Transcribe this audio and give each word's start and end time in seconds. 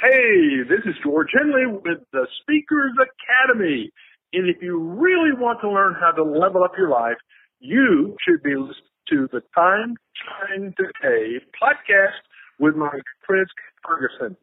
Hey, 0.00 0.62
this 0.66 0.80
is 0.86 0.94
George 1.04 1.28
Henley 1.36 1.66
with 1.66 1.98
the 2.10 2.26
Speakers 2.40 2.92
Academy. 2.96 3.90
And 4.32 4.48
if 4.48 4.62
you 4.62 4.78
really 4.78 5.32
want 5.36 5.60
to 5.60 5.68
learn 5.68 5.94
how 6.00 6.12
to 6.12 6.22
level 6.24 6.64
up 6.64 6.72
your 6.78 6.88
life, 6.88 7.18
you 7.58 8.16
should 8.26 8.42
be 8.42 8.56
listening 8.56 8.74
to 9.10 9.28
the 9.30 9.42
Time 9.54 9.96
Shine 10.16 10.72
Today 10.78 11.44
podcast 11.62 12.16
with 12.58 12.76
my 12.76 12.88
friend 13.26 13.46
Ferguson. 13.86 14.38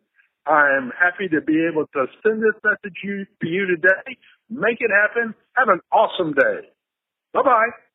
I'm 0.46 0.91
happy 0.91 1.28
to 1.29 1.41
be 1.41 1.66
able 1.66 1.88
to 1.88 2.05
send 2.21 2.44
this 2.44 2.54
message 2.64 2.96
to 3.04 3.48
you 3.48 3.66
today. 3.66 4.16
Make 4.52 4.78
it 4.80 4.92
happen. 4.92 5.34
Have 5.55 5.70
an 5.70 5.80
awesome 5.92 6.34
day. 6.34 6.70
Bye 7.34 7.42
bye. 7.42 7.86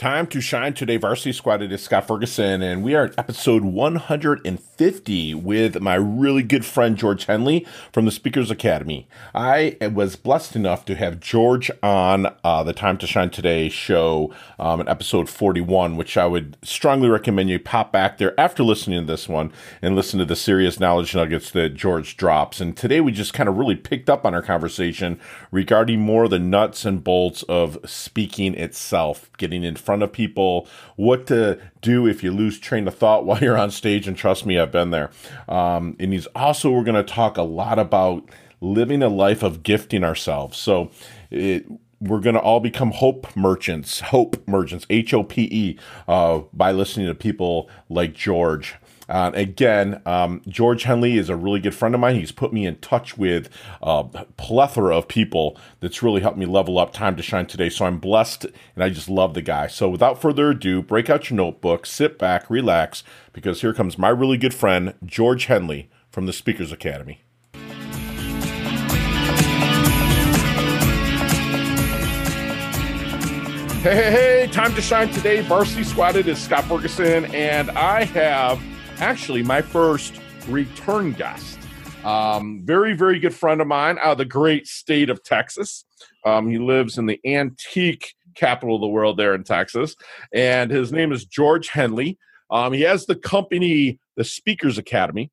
Time 0.00 0.26
to 0.28 0.40
shine 0.40 0.72
today, 0.72 0.96
Varsity 0.96 1.30
Squad. 1.30 1.60
It 1.60 1.70
is 1.72 1.82
Scott 1.82 2.06
Ferguson, 2.06 2.62
and 2.62 2.82
we 2.82 2.94
are 2.94 3.04
at 3.04 3.18
episode 3.18 3.64
150 3.64 5.34
with 5.34 5.82
my 5.82 5.94
really 5.94 6.42
good 6.42 6.64
friend 6.64 6.96
George 6.96 7.26
Henley 7.26 7.66
from 7.92 8.06
the 8.06 8.10
Speakers 8.10 8.50
Academy. 8.50 9.06
I 9.34 9.76
was 9.92 10.16
blessed 10.16 10.56
enough 10.56 10.86
to 10.86 10.94
have 10.94 11.20
George 11.20 11.70
on 11.82 12.34
uh, 12.42 12.62
the 12.62 12.72
Time 12.72 12.96
to 12.96 13.06
Shine 13.06 13.28
Today 13.28 13.68
show 13.68 14.32
um, 14.58 14.80
in 14.80 14.88
episode 14.88 15.28
41, 15.28 15.98
which 15.98 16.16
I 16.16 16.24
would 16.24 16.56
strongly 16.62 17.10
recommend 17.10 17.50
you 17.50 17.58
pop 17.58 17.92
back 17.92 18.16
there 18.16 18.32
after 18.40 18.62
listening 18.62 19.00
to 19.00 19.06
this 19.06 19.28
one 19.28 19.52
and 19.82 19.96
listen 19.96 20.18
to 20.18 20.24
the 20.24 20.34
serious 20.34 20.80
knowledge 20.80 21.14
nuggets 21.14 21.50
that 21.50 21.74
George 21.74 22.16
drops. 22.16 22.58
And 22.58 22.74
today 22.74 23.02
we 23.02 23.12
just 23.12 23.34
kind 23.34 23.50
of 23.50 23.58
really 23.58 23.76
picked 23.76 24.08
up 24.08 24.24
on 24.24 24.32
our 24.34 24.40
conversation 24.40 25.20
regarding 25.50 26.00
more 26.00 26.26
the 26.26 26.38
nuts 26.38 26.86
and 26.86 27.04
bolts 27.04 27.42
of 27.42 27.76
speaking 27.84 28.54
itself, 28.54 29.30
getting 29.36 29.62
in 29.62 29.76
front 29.76 29.89
front 29.90 30.04
of 30.04 30.12
people, 30.12 30.68
what 30.94 31.26
to 31.26 31.58
do 31.80 32.06
if 32.06 32.22
you 32.22 32.30
lose 32.30 32.60
train 32.60 32.86
of 32.86 32.94
thought 32.94 33.24
while 33.26 33.40
you're 33.40 33.58
on 33.58 33.72
stage. 33.72 34.06
And 34.06 34.16
trust 34.16 34.46
me, 34.46 34.56
I've 34.56 34.70
been 34.70 34.92
there. 34.92 35.10
Um, 35.48 35.96
and 35.98 36.12
he's 36.12 36.26
also, 36.28 36.70
we're 36.70 36.84
going 36.84 36.94
to 36.94 37.12
talk 37.12 37.36
a 37.36 37.42
lot 37.42 37.80
about 37.80 38.22
living 38.60 39.02
a 39.02 39.08
life 39.08 39.42
of 39.42 39.64
gifting 39.64 40.04
ourselves. 40.04 40.58
So 40.58 40.92
it, 41.28 41.66
we're 42.00 42.20
going 42.20 42.36
to 42.36 42.40
all 42.40 42.60
become 42.60 42.92
hope 42.92 43.34
merchants, 43.34 43.98
hope 43.98 44.46
merchants, 44.46 44.86
H 44.90 45.12
O 45.12 45.24
P 45.24 45.48
E, 45.50 45.78
uh, 46.06 46.42
by 46.52 46.70
listening 46.70 47.08
to 47.08 47.14
people 47.16 47.68
like 47.88 48.14
George. 48.14 48.76
Uh, 49.10 49.32
again, 49.34 50.00
um, 50.06 50.40
George 50.46 50.84
Henley 50.84 51.18
is 51.18 51.28
a 51.28 51.34
really 51.34 51.58
good 51.58 51.74
friend 51.74 51.96
of 51.96 52.00
mine. 52.00 52.14
He's 52.14 52.30
put 52.30 52.52
me 52.52 52.64
in 52.64 52.76
touch 52.76 53.18
with 53.18 53.48
a 53.82 54.04
plethora 54.36 54.96
of 54.96 55.08
people 55.08 55.58
that's 55.80 56.00
really 56.00 56.20
helped 56.20 56.38
me 56.38 56.46
level 56.46 56.78
up 56.78 56.92
time 56.92 57.16
to 57.16 57.22
shine 57.22 57.46
today. 57.46 57.70
So 57.70 57.86
I'm 57.86 57.98
blessed 57.98 58.46
and 58.76 58.84
I 58.84 58.88
just 58.88 59.08
love 59.08 59.34
the 59.34 59.42
guy. 59.42 59.66
So 59.66 59.88
without 59.88 60.20
further 60.20 60.50
ado, 60.50 60.80
break 60.80 61.10
out 61.10 61.28
your 61.28 61.38
notebook, 61.38 61.86
sit 61.86 62.20
back, 62.20 62.48
relax, 62.48 63.02
because 63.32 63.62
here 63.62 63.74
comes 63.74 63.98
my 63.98 64.10
really 64.10 64.38
good 64.38 64.54
friend, 64.54 64.94
George 65.04 65.46
Henley 65.46 65.90
from 66.08 66.26
the 66.26 66.32
Speakers 66.32 66.70
Academy. 66.70 67.20
Hey, 73.82 73.96
hey, 73.96 74.10
hey, 74.10 74.48
time 74.52 74.74
to 74.74 74.82
shine 74.82 75.08
today. 75.08 75.40
Varsity 75.40 75.82
Squatted 75.82 76.28
is 76.28 76.38
Scott 76.38 76.64
Ferguson, 76.66 77.24
and 77.34 77.70
I 77.70 78.04
have 78.04 78.60
actually 79.00 79.42
my 79.42 79.62
first 79.62 80.20
return 80.48 81.12
guest. 81.12 81.58
Um, 82.04 82.62
very, 82.64 82.94
very 82.94 83.18
good 83.18 83.34
friend 83.34 83.60
of 83.60 83.66
mine 83.66 83.98
out 83.98 84.12
of 84.12 84.18
the 84.18 84.24
great 84.24 84.66
state 84.66 85.10
of 85.10 85.22
Texas. 85.22 85.84
Um, 86.24 86.48
he 86.48 86.58
lives 86.58 86.98
in 86.98 87.06
the 87.06 87.20
antique 87.24 88.14
capital 88.36 88.76
of 88.76 88.80
the 88.80 88.88
world 88.88 89.16
there 89.16 89.34
in 89.34 89.44
Texas, 89.44 89.96
and 90.32 90.70
his 90.70 90.92
name 90.92 91.12
is 91.12 91.24
George 91.24 91.68
Henley. 91.68 92.18
Um, 92.50 92.72
he 92.72 92.82
has 92.82 93.06
the 93.06 93.16
company, 93.16 93.98
the 94.16 94.24
Speakers 94.24 94.78
Academy, 94.78 95.30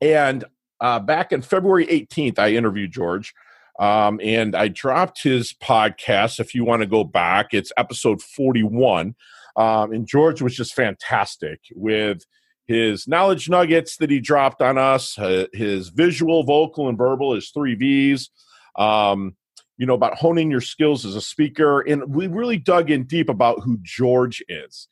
and 0.00 0.44
uh, 0.80 1.00
back 1.00 1.32
in 1.32 1.42
February 1.42 1.86
18th, 1.86 2.38
I 2.38 2.52
interviewed 2.52 2.92
George. 2.92 3.34
Um, 3.80 4.20
and 4.22 4.54
I 4.54 4.68
dropped 4.68 5.22
his 5.22 5.52
podcast. 5.52 6.38
If 6.38 6.54
you 6.54 6.64
want 6.64 6.82
to 6.82 6.86
go 6.86 7.02
back, 7.02 7.48
it's 7.52 7.72
episode 7.76 8.22
41. 8.22 9.16
Um, 9.56 9.92
and 9.92 10.06
George 10.06 10.42
was 10.42 10.54
just 10.54 10.74
fantastic 10.74 11.60
with 11.74 12.24
his 12.66 13.06
knowledge 13.06 13.48
nuggets 13.48 13.96
that 13.98 14.10
he 14.10 14.20
dropped 14.20 14.62
on 14.62 14.78
us, 14.78 15.18
uh, 15.18 15.46
his 15.52 15.88
visual, 15.88 16.44
vocal, 16.44 16.88
and 16.88 16.96
verbal, 16.96 17.34
his 17.34 17.50
three 17.50 17.74
V's, 17.74 18.30
um, 18.76 19.36
you 19.76 19.86
know, 19.86 19.94
about 19.94 20.14
honing 20.14 20.50
your 20.50 20.60
skills 20.60 21.04
as 21.04 21.16
a 21.16 21.20
speaker. 21.20 21.80
And 21.80 22.14
we 22.14 22.26
really 22.26 22.58
dug 22.58 22.90
in 22.90 23.04
deep 23.04 23.28
about 23.28 23.60
who 23.62 23.78
George 23.82 24.42
is. 24.48 24.88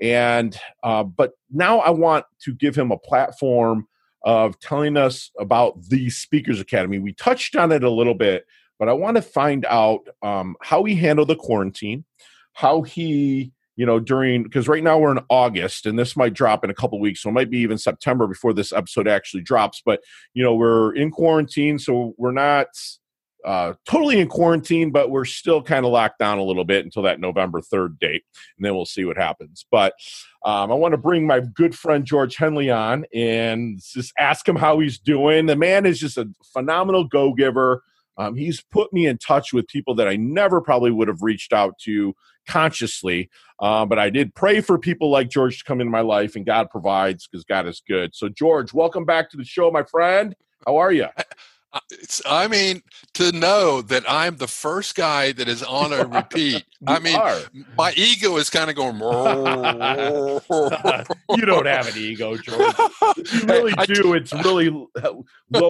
And, 0.00 0.56
uh, 0.82 1.04
but 1.04 1.32
now 1.50 1.78
I 1.78 1.90
want 1.90 2.26
to 2.42 2.54
give 2.54 2.76
him 2.76 2.90
a 2.90 2.98
platform 2.98 3.88
of 4.22 4.58
telling 4.60 4.96
us 4.96 5.30
about 5.38 5.82
the 5.84 6.10
Speakers 6.10 6.60
Academy. 6.60 6.98
We 6.98 7.12
touched 7.12 7.56
on 7.56 7.72
it 7.72 7.82
a 7.82 7.90
little 7.90 8.14
bit, 8.14 8.44
but 8.78 8.88
I 8.88 8.92
want 8.92 9.16
to 9.16 9.22
find 9.22 9.64
out 9.64 10.06
um, 10.22 10.56
how 10.60 10.84
he 10.84 10.96
handled 10.96 11.28
the 11.28 11.36
quarantine, 11.36 12.04
how 12.52 12.82
he 12.82 13.52
you 13.76 13.86
know, 13.86 14.00
during 14.00 14.42
because 14.42 14.68
right 14.68 14.82
now 14.82 14.98
we're 14.98 15.12
in 15.12 15.24
August 15.28 15.86
and 15.86 15.98
this 15.98 16.16
might 16.16 16.34
drop 16.34 16.64
in 16.64 16.70
a 16.70 16.74
couple 16.74 16.98
weeks, 16.98 17.22
so 17.22 17.28
it 17.28 17.32
might 17.32 17.50
be 17.50 17.58
even 17.58 17.78
September 17.78 18.26
before 18.26 18.52
this 18.52 18.72
episode 18.72 19.06
actually 19.06 19.42
drops. 19.42 19.82
But 19.84 20.00
you 20.34 20.42
know, 20.42 20.54
we're 20.54 20.94
in 20.94 21.10
quarantine, 21.10 21.78
so 21.78 22.14
we're 22.16 22.32
not 22.32 22.68
uh, 23.46 23.74
totally 23.88 24.18
in 24.18 24.26
quarantine, 24.26 24.90
but 24.90 25.10
we're 25.10 25.24
still 25.24 25.62
kind 25.62 25.86
of 25.86 25.92
locked 25.92 26.18
down 26.18 26.38
a 26.38 26.42
little 26.42 26.64
bit 26.64 26.84
until 26.84 27.02
that 27.02 27.20
November 27.20 27.60
3rd 27.60 27.98
date, 28.00 28.24
and 28.58 28.64
then 28.64 28.74
we'll 28.74 28.84
see 28.84 29.04
what 29.04 29.16
happens. 29.16 29.64
But 29.70 29.92
um, 30.44 30.72
I 30.72 30.74
want 30.74 30.92
to 30.92 30.98
bring 30.98 31.26
my 31.26 31.40
good 31.40 31.74
friend 31.74 32.04
George 32.04 32.36
Henley 32.36 32.70
on 32.70 33.04
and 33.14 33.80
just 33.80 34.12
ask 34.18 34.48
him 34.48 34.56
how 34.56 34.80
he's 34.80 34.98
doing. 34.98 35.46
The 35.46 35.54
man 35.54 35.86
is 35.86 36.00
just 36.00 36.18
a 36.18 36.28
phenomenal 36.52 37.04
go 37.04 37.34
giver. 37.34 37.82
Um, 38.18 38.34
he's 38.34 38.62
put 38.62 38.92
me 38.92 39.06
in 39.06 39.18
touch 39.18 39.52
with 39.52 39.66
people 39.68 39.94
that 39.96 40.08
I 40.08 40.16
never 40.16 40.60
probably 40.60 40.90
would 40.90 41.08
have 41.08 41.22
reached 41.22 41.52
out 41.52 41.78
to 41.80 42.14
consciously. 42.46 43.28
Uh, 43.60 43.84
but 43.86 43.98
I 43.98 44.10
did 44.10 44.34
pray 44.34 44.60
for 44.60 44.78
people 44.78 45.10
like 45.10 45.28
George 45.28 45.58
to 45.58 45.64
come 45.64 45.80
into 45.80 45.90
my 45.90 46.00
life, 46.00 46.36
and 46.36 46.46
God 46.46 46.70
provides 46.70 47.26
because 47.26 47.44
God 47.44 47.66
is 47.66 47.82
good. 47.86 48.14
So, 48.14 48.28
George, 48.28 48.72
welcome 48.72 49.04
back 49.04 49.30
to 49.30 49.36
the 49.36 49.44
show, 49.44 49.70
my 49.70 49.82
friend. 49.82 50.34
How 50.66 50.76
are 50.76 50.92
you? 50.92 51.06
I 52.24 52.48
mean, 52.48 52.82
to 53.14 53.32
know 53.32 53.82
that 53.82 54.04
I'm 54.08 54.36
the 54.36 54.46
first 54.46 54.94
guy 54.94 55.32
that 55.32 55.48
is 55.48 55.62
on 55.62 55.92
a 55.92 56.04
repeat. 56.08 56.64
I 56.86 56.98
mean, 56.98 57.16
are. 57.16 57.40
my 57.76 57.92
ego 57.96 58.36
is 58.36 58.50
kind 58.50 58.70
of 58.70 58.76
going. 58.76 58.96
you 61.30 61.46
don't 61.46 61.66
have 61.66 61.88
an 61.88 62.00
ego, 62.00 62.36
George. 62.36 62.78
You 62.78 63.40
really 63.44 63.74
I, 63.76 63.86
do. 63.86 64.14
It's 64.14 64.32
really 64.32 64.70
low 64.70 64.90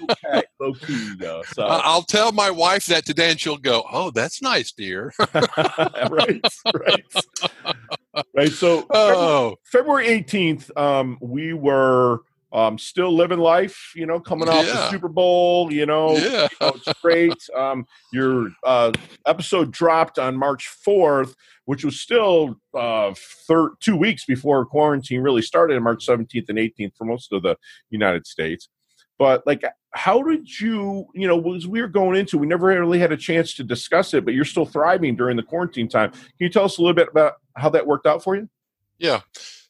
key, 0.01 0.43
low 0.61 0.75
key 0.75 1.13
ego. 1.13 1.43
So 1.53 1.65
I'll 1.65 2.03
tell 2.03 2.33
my 2.33 2.51
wife 2.51 2.87
that 2.87 3.07
today, 3.07 3.31
and 3.31 3.41
she'll 3.41 3.57
go, 3.57 3.85
"Oh, 3.91 4.11
that's 4.11 4.43
nice, 4.43 4.73
dear." 4.73 5.13
right, 5.35 6.45
right, 6.75 7.05
right. 8.35 8.53
So, 8.53 8.87
oh. 8.91 9.57
February 9.65 10.09
eighteenth, 10.09 10.71
um, 10.77 11.19
we 11.21 11.53
were 11.53 12.21
um, 12.53 12.79
still 12.79 13.15
living 13.15 13.39
life, 13.39 13.93
you 13.95 14.07
know, 14.07 14.21
coming 14.21 14.49
off 14.49 14.67
yeah. 14.67 14.73
the 14.73 14.91
Super 14.91 15.09
Bowl, 15.09 15.73
you 15.73 15.87
know, 15.87 16.17
yeah. 16.17 16.49
you 16.51 16.57
know 16.61 16.73
it's 16.75 17.01
great. 17.01 17.35
Um, 17.57 17.87
your 18.13 18.51
uh, 18.65 18.93
episode 19.27 19.71
dropped 19.71 20.19
on 20.19 20.37
March 20.37 20.69
4th, 20.87 21.35
which 21.65 21.85
was 21.85 21.99
still 22.01 22.61
uh, 22.75 23.15
thir- 23.47 23.75
two 23.81 23.97
weeks 23.97 24.25
before 24.27 24.65
quarantine 24.67 25.23
really 25.23 25.43
started 25.43 25.77
on 25.77 25.83
March 25.83 26.07
17th 26.07 26.49
and 26.49 26.59
18th 26.59 26.97
for 26.97 27.05
most 27.05 27.33
of 27.33 27.43
the 27.43 27.57
United 27.91 28.27
States. 28.27 28.69
But 29.19 29.47
like, 29.47 29.65
how 29.93 30.23
did 30.23 30.61
you, 30.61 31.07
you 31.15 31.27
know, 31.27 31.55
as 31.55 31.67
we 31.67 31.81
were 31.81 31.89
going 31.89 32.17
into, 32.19 32.37
we 32.37 32.47
never 32.47 32.67
really 32.67 32.99
had 32.99 33.13
a 33.13 33.17
chance 33.17 33.55
to 33.55 33.65
discuss 33.65 34.13
it, 34.13 34.25
but 34.25 34.35
you're 34.35 34.45
still 34.45 34.67
thriving 34.67 35.17
during 35.17 35.37
the 35.37 35.43
quarantine 35.43 35.89
time. 35.89 36.11
Can 36.11 36.21
you 36.39 36.51
tell 36.51 36.65
us 36.65 36.79
a 36.79 36.83
little 36.83 36.95
bit 36.95 37.09
about 37.11 37.35
how 37.57 37.71
that 37.71 37.87
worked 37.87 38.07
out 38.07 38.23
for 38.23 38.37
you? 38.37 38.49
Yeah. 38.99 39.21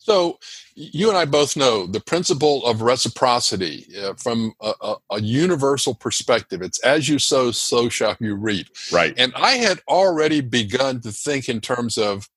So 0.07 0.39
you 0.77 1.09
and 1.09 1.19
I 1.19 1.25
both 1.25 1.57
know 1.57 1.85
the 1.85 1.99
principle 1.99 2.65
of 2.65 2.81
reciprocity 2.81 3.89
uh, 4.01 4.15
from 4.15 4.53
a, 4.63 4.73
a, 4.81 4.95
a, 5.11 5.21
universal 5.21 5.97
perspective. 5.97 6.63
It's 6.63 6.79
as 6.85 7.09
you 7.09 7.19
sow, 7.19 7.51
so 7.51 7.89
shall 7.89 8.17
you 8.21 8.37
reap. 8.37 8.69
Right. 8.93 9.15
And 9.17 9.33
I 9.35 9.57
had 9.57 9.81
already 9.89 10.43
begun 10.43 11.01
to 11.01 11.11
think 11.11 11.49
in 11.49 11.61
terms 11.61 11.99
of 11.99 12.29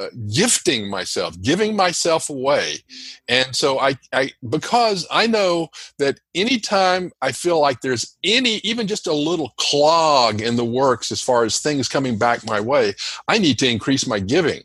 uh, 0.00 0.08
gifting 0.34 0.90
myself, 0.90 1.40
giving 1.40 1.76
myself 1.76 2.28
away. 2.28 2.78
And 3.28 3.54
so 3.54 3.78
I, 3.78 3.96
I, 4.12 4.32
because 4.50 5.06
I 5.08 5.28
know 5.28 5.68
that 6.00 6.18
anytime 6.34 7.12
I 7.22 7.30
feel 7.30 7.60
like 7.60 7.82
there's 7.82 8.16
any, 8.24 8.56
even 8.64 8.88
just 8.88 9.06
a 9.06 9.12
little 9.12 9.54
clog 9.58 10.40
in 10.40 10.56
the 10.56 10.64
works 10.64 11.12
as 11.12 11.22
far 11.22 11.44
as 11.44 11.60
things 11.60 11.88
coming 11.88 12.18
back 12.18 12.44
my 12.44 12.60
way, 12.60 12.94
I 13.28 13.38
need 13.38 13.60
to 13.60 13.68
increase 13.68 14.08
my 14.08 14.18
giving 14.18 14.64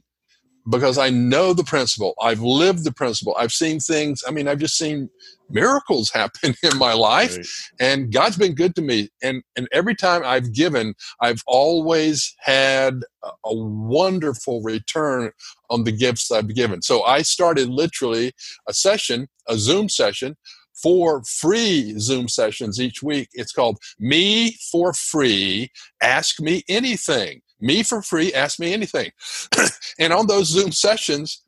because 0.70 0.98
I 0.98 1.10
know 1.10 1.54
the 1.54 1.64
principle. 1.64 2.14
I've 2.22 2.42
lived 2.42 2.84
the 2.84 2.94
principle. 2.94 3.36
I've 3.38 3.52
seen 3.52 3.80
things. 3.80 4.24
I 4.28 4.32
mean, 4.32 4.48
I've 4.48 4.60
just 4.60 4.78
seen 4.78 5.10
miracles 5.50 6.10
happen 6.14 6.54
in 6.64 6.78
my 6.78 6.94
life, 6.94 7.38
right. 7.38 7.46
and 7.80 8.12
God's 8.14 8.38
been 8.38 8.56
good 8.56 8.76
to 8.76 8.82
me. 8.82 9.10
And 9.22 9.44
and 9.56 9.68
every 9.72 9.96
time 9.96 10.22
I've 10.24 10.54
given, 10.54 10.94
I've 11.22 11.42
always 11.48 12.36
had 12.40 13.02
a, 13.24 13.30
a 13.46 13.56
wonderful 13.56 14.62
return 14.62 15.32
on 15.70 15.84
the 15.84 15.92
gifts 15.92 16.32
I've 16.32 16.54
given. 16.54 16.82
So 16.82 17.04
I 17.04 17.22
started 17.22 17.70
literally 17.70 18.34
a 18.68 18.74
session, 18.74 19.28
a 19.48 19.58
Zoom 19.58 19.90
session 19.90 20.36
four 20.82 21.24
free 21.24 21.94
Zoom 22.00 22.28
sessions 22.28 22.80
each 22.80 23.04
week. 23.04 23.30
It's 23.34 23.52
called 23.52 23.78
Me 24.00 24.58
for 24.72 24.94
Free, 24.94 25.70
Ask 26.02 26.40
Me 26.40 26.64
Anything. 26.68 27.42
Me 27.62 27.84
for 27.84 28.02
free, 28.02 28.34
ask 28.34 28.60
me 28.60 28.74
anything. 28.74 29.12
and 30.00 30.14
on 30.14 30.28
those 30.28 30.48
Zoom 30.48 30.72
sessions, 30.72 31.44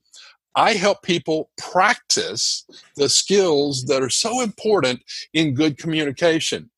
I 0.56 0.74
help 0.74 1.01
people 1.01 1.50
practice 1.57 2.65
the 2.95 3.10
skills 3.10 3.86
that 3.86 4.04
are 4.04 4.10
so 4.10 4.42
important 4.42 5.01
in 5.33 5.56
good 5.56 5.77
communication 5.77 6.69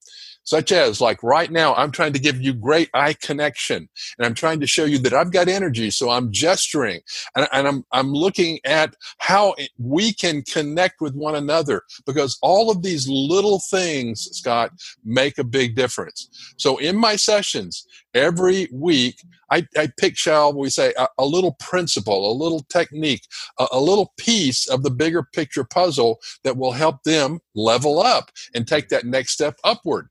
such 0.46 0.72
as 0.72 1.02
like 1.02 1.22
right 1.22 1.52
now 1.52 1.74
i'm 1.76 1.92
trying 1.92 2.14
to 2.14 2.20
give 2.20 2.40
you 2.42 2.54
great 2.54 2.90
eye 2.94 3.14
connection 3.22 3.90
and 4.18 4.26
i'm 4.26 4.34
trying 4.34 4.60
to 4.60 4.68
show 4.68 4.86
you 4.86 4.98
that 4.98 5.14
i've 5.14 5.32
got 5.32 5.48
energy 5.48 5.92
so 5.92 6.10
i'm 6.10 6.32
gesturing 6.32 7.02
and, 7.36 7.48
and, 7.52 7.68
i'm 7.68 7.84
i'm 7.92 8.14
looking 8.14 8.60
at 8.64 8.96
how 9.18 9.54
we 9.78 10.14
can 10.14 10.42
connect 10.44 11.02
with 11.02 11.14
one 11.16 11.36
another 11.36 11.82
because 12.06 12.38
all 12.42 12.72
of 12.72 12.82
these 12.82 13.08
little 13.10 13.60
things 13.70 14.30
scott 14.32 14.72
make 15.04 15.38
a 15.38 15.44
big 15.44 15.76
difference 15.76 16.54
so 16.58 16.78
in 16.78 16.96
my 16.96 17.16
sessions 17.16 17.86
every 18.16 18.68
week 18.72 19.22
I, 19.52 19.68
I 19.78 19.90
pick, 20.00 20.18
shall 20.18 20.58
we 20.58 20.70
say, 20.70 20.94
a, 20.98 21.08
a 21.20 21.26
little 21.26 21.56
principle, 21.60 22.32
a 22.32 22.34
little 22.34 22.66
technique, 22.70 23.28
a, 23.60 23.68
a 23.74 23.80
little 23.80 24.14
piece 24.18 24.68
of 24.68 24.84
the 24.84 24.90
bigger 24.90 25.24
picture 25.24 25.64
puzzle 25.64 26.20
that 26.44 26.58
will 26.58 26.72
help 26.72 27.04
them 27.04 27.40
level 27.54 28.00
up 28.00 28.32
and 28.56 28.68
take 28.68 28.90
that 28.90 29.06
next 29.06 29.34
step 29.34 29.60
upward. 29.64 30.08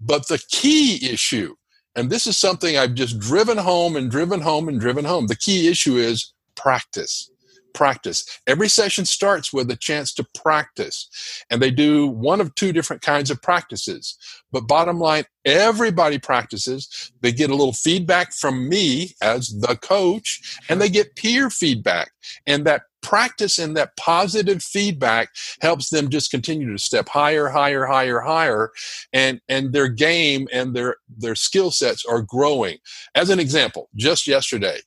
But 0.00 0.28
the 0.28 0.42
key 0.50 1.10
issue, 1.10 1.56
and 1.96 2.10
this 2.10 2.26
is 2.26 2.36
something 2.36 2.76
I've 2.76 2.94
just 2.94 3.18
driven 3.18 3.58
home 3.58 3.96
and 3.96 4.10
driven 4.10 4.40
home 4.40 4.68
and 4.68 4.80
driven 4.80 5.04
home, 5.04 5.26
the 5.26 5.36
key 5.36 5.68
issue 5.68 5.96
is 5.96 6.32
practice 6.54 7.29
practice. 7.74 8.40
Every 8.46 8.68
session 8.68 9.04
starts 9.04 9.52
with 9.52 9.70
a 9.70 9.76
chance 9.76 10.12
to 10.14 10.26
practice. 10.34 11.08
And 11.50 11.60
they 11.60 11.70
do 11.70 12.06
one 12.06 12.40
of 12.40 12.54
two 12.54 12.72
different 12.72 13.02
kinds 13.02 13.30
of 13.30 13.42
practices. 13.42 14.16
But 14.52 14.68
bottom 14.68 14.98
line, 14.98 15.24
everybody 15.44 16.18
practices. 16.18 17.12
They 17.20 17.32
get 17.32 17.50
a 17.50 17.54
little 17.54 17.72
feedback 17.72 18.32
from 18.32 18.68
me 18.68 19.14
as 19.22 19.48
the 19.48 19.76
coach, 19.76 20.58
and 20.68 20.80
they 20.80 20.88
get 20.88 21.16
peer 21.16 21.50
feedback. 21.50 22.12
And 22.46 22.64
that 22.66 22.82
practice 23.02 23.58
and 23.58 23.76
that 23.76 23.96
positive 23.96 24.62
feedback 24.62 25.28
helps 25.60 25.90
them 25.90 26.08
just 26.08 26.30
continue 26.30 26.70
to 26.70 26.78
step 26.78 27.08
higher 27.08 27.48
higher 27.48 27.86
higher 27.86 28.20
higher 28.20 28.70
and 29.12 29.40
and 29.48 29.72
their 29.72 29.88
game 29.88 30.48
and 30.52 30.74
their 30.74 30.96
their 31.08 31.34
skill 31.34 31.70
sets 31.70 32.04
are 32.04 32.22
growing 32.22 32.78
as 33.14 33.30
an 33.30 33.40
example 33.40 33.88
just 33.96 34.26
yesterday 34.26 34.78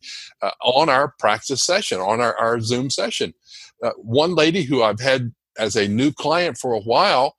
uh, 0.42 0.51
on 0.63 0.89
our 0.89 1.13
practice 1.19 1.63
session 1.63 2.00
on 2.00 2.21
our, 2.21 2.36
our 2.38 2.60
zoom 2.60 2.89
session 2.89 3.33
uh, 3.83 3.92
one 3.98 4.36
lady 4.36 4.63
who 4.63 4.83
i've 4.83 5.00
had 5.00 5.33
as 5.57 5.75
a 5.75 5.88
new 5.88 6.12
client 6.12 6.57
for 6.57 6.74
a 6.74 6.81
while 6.81 7.36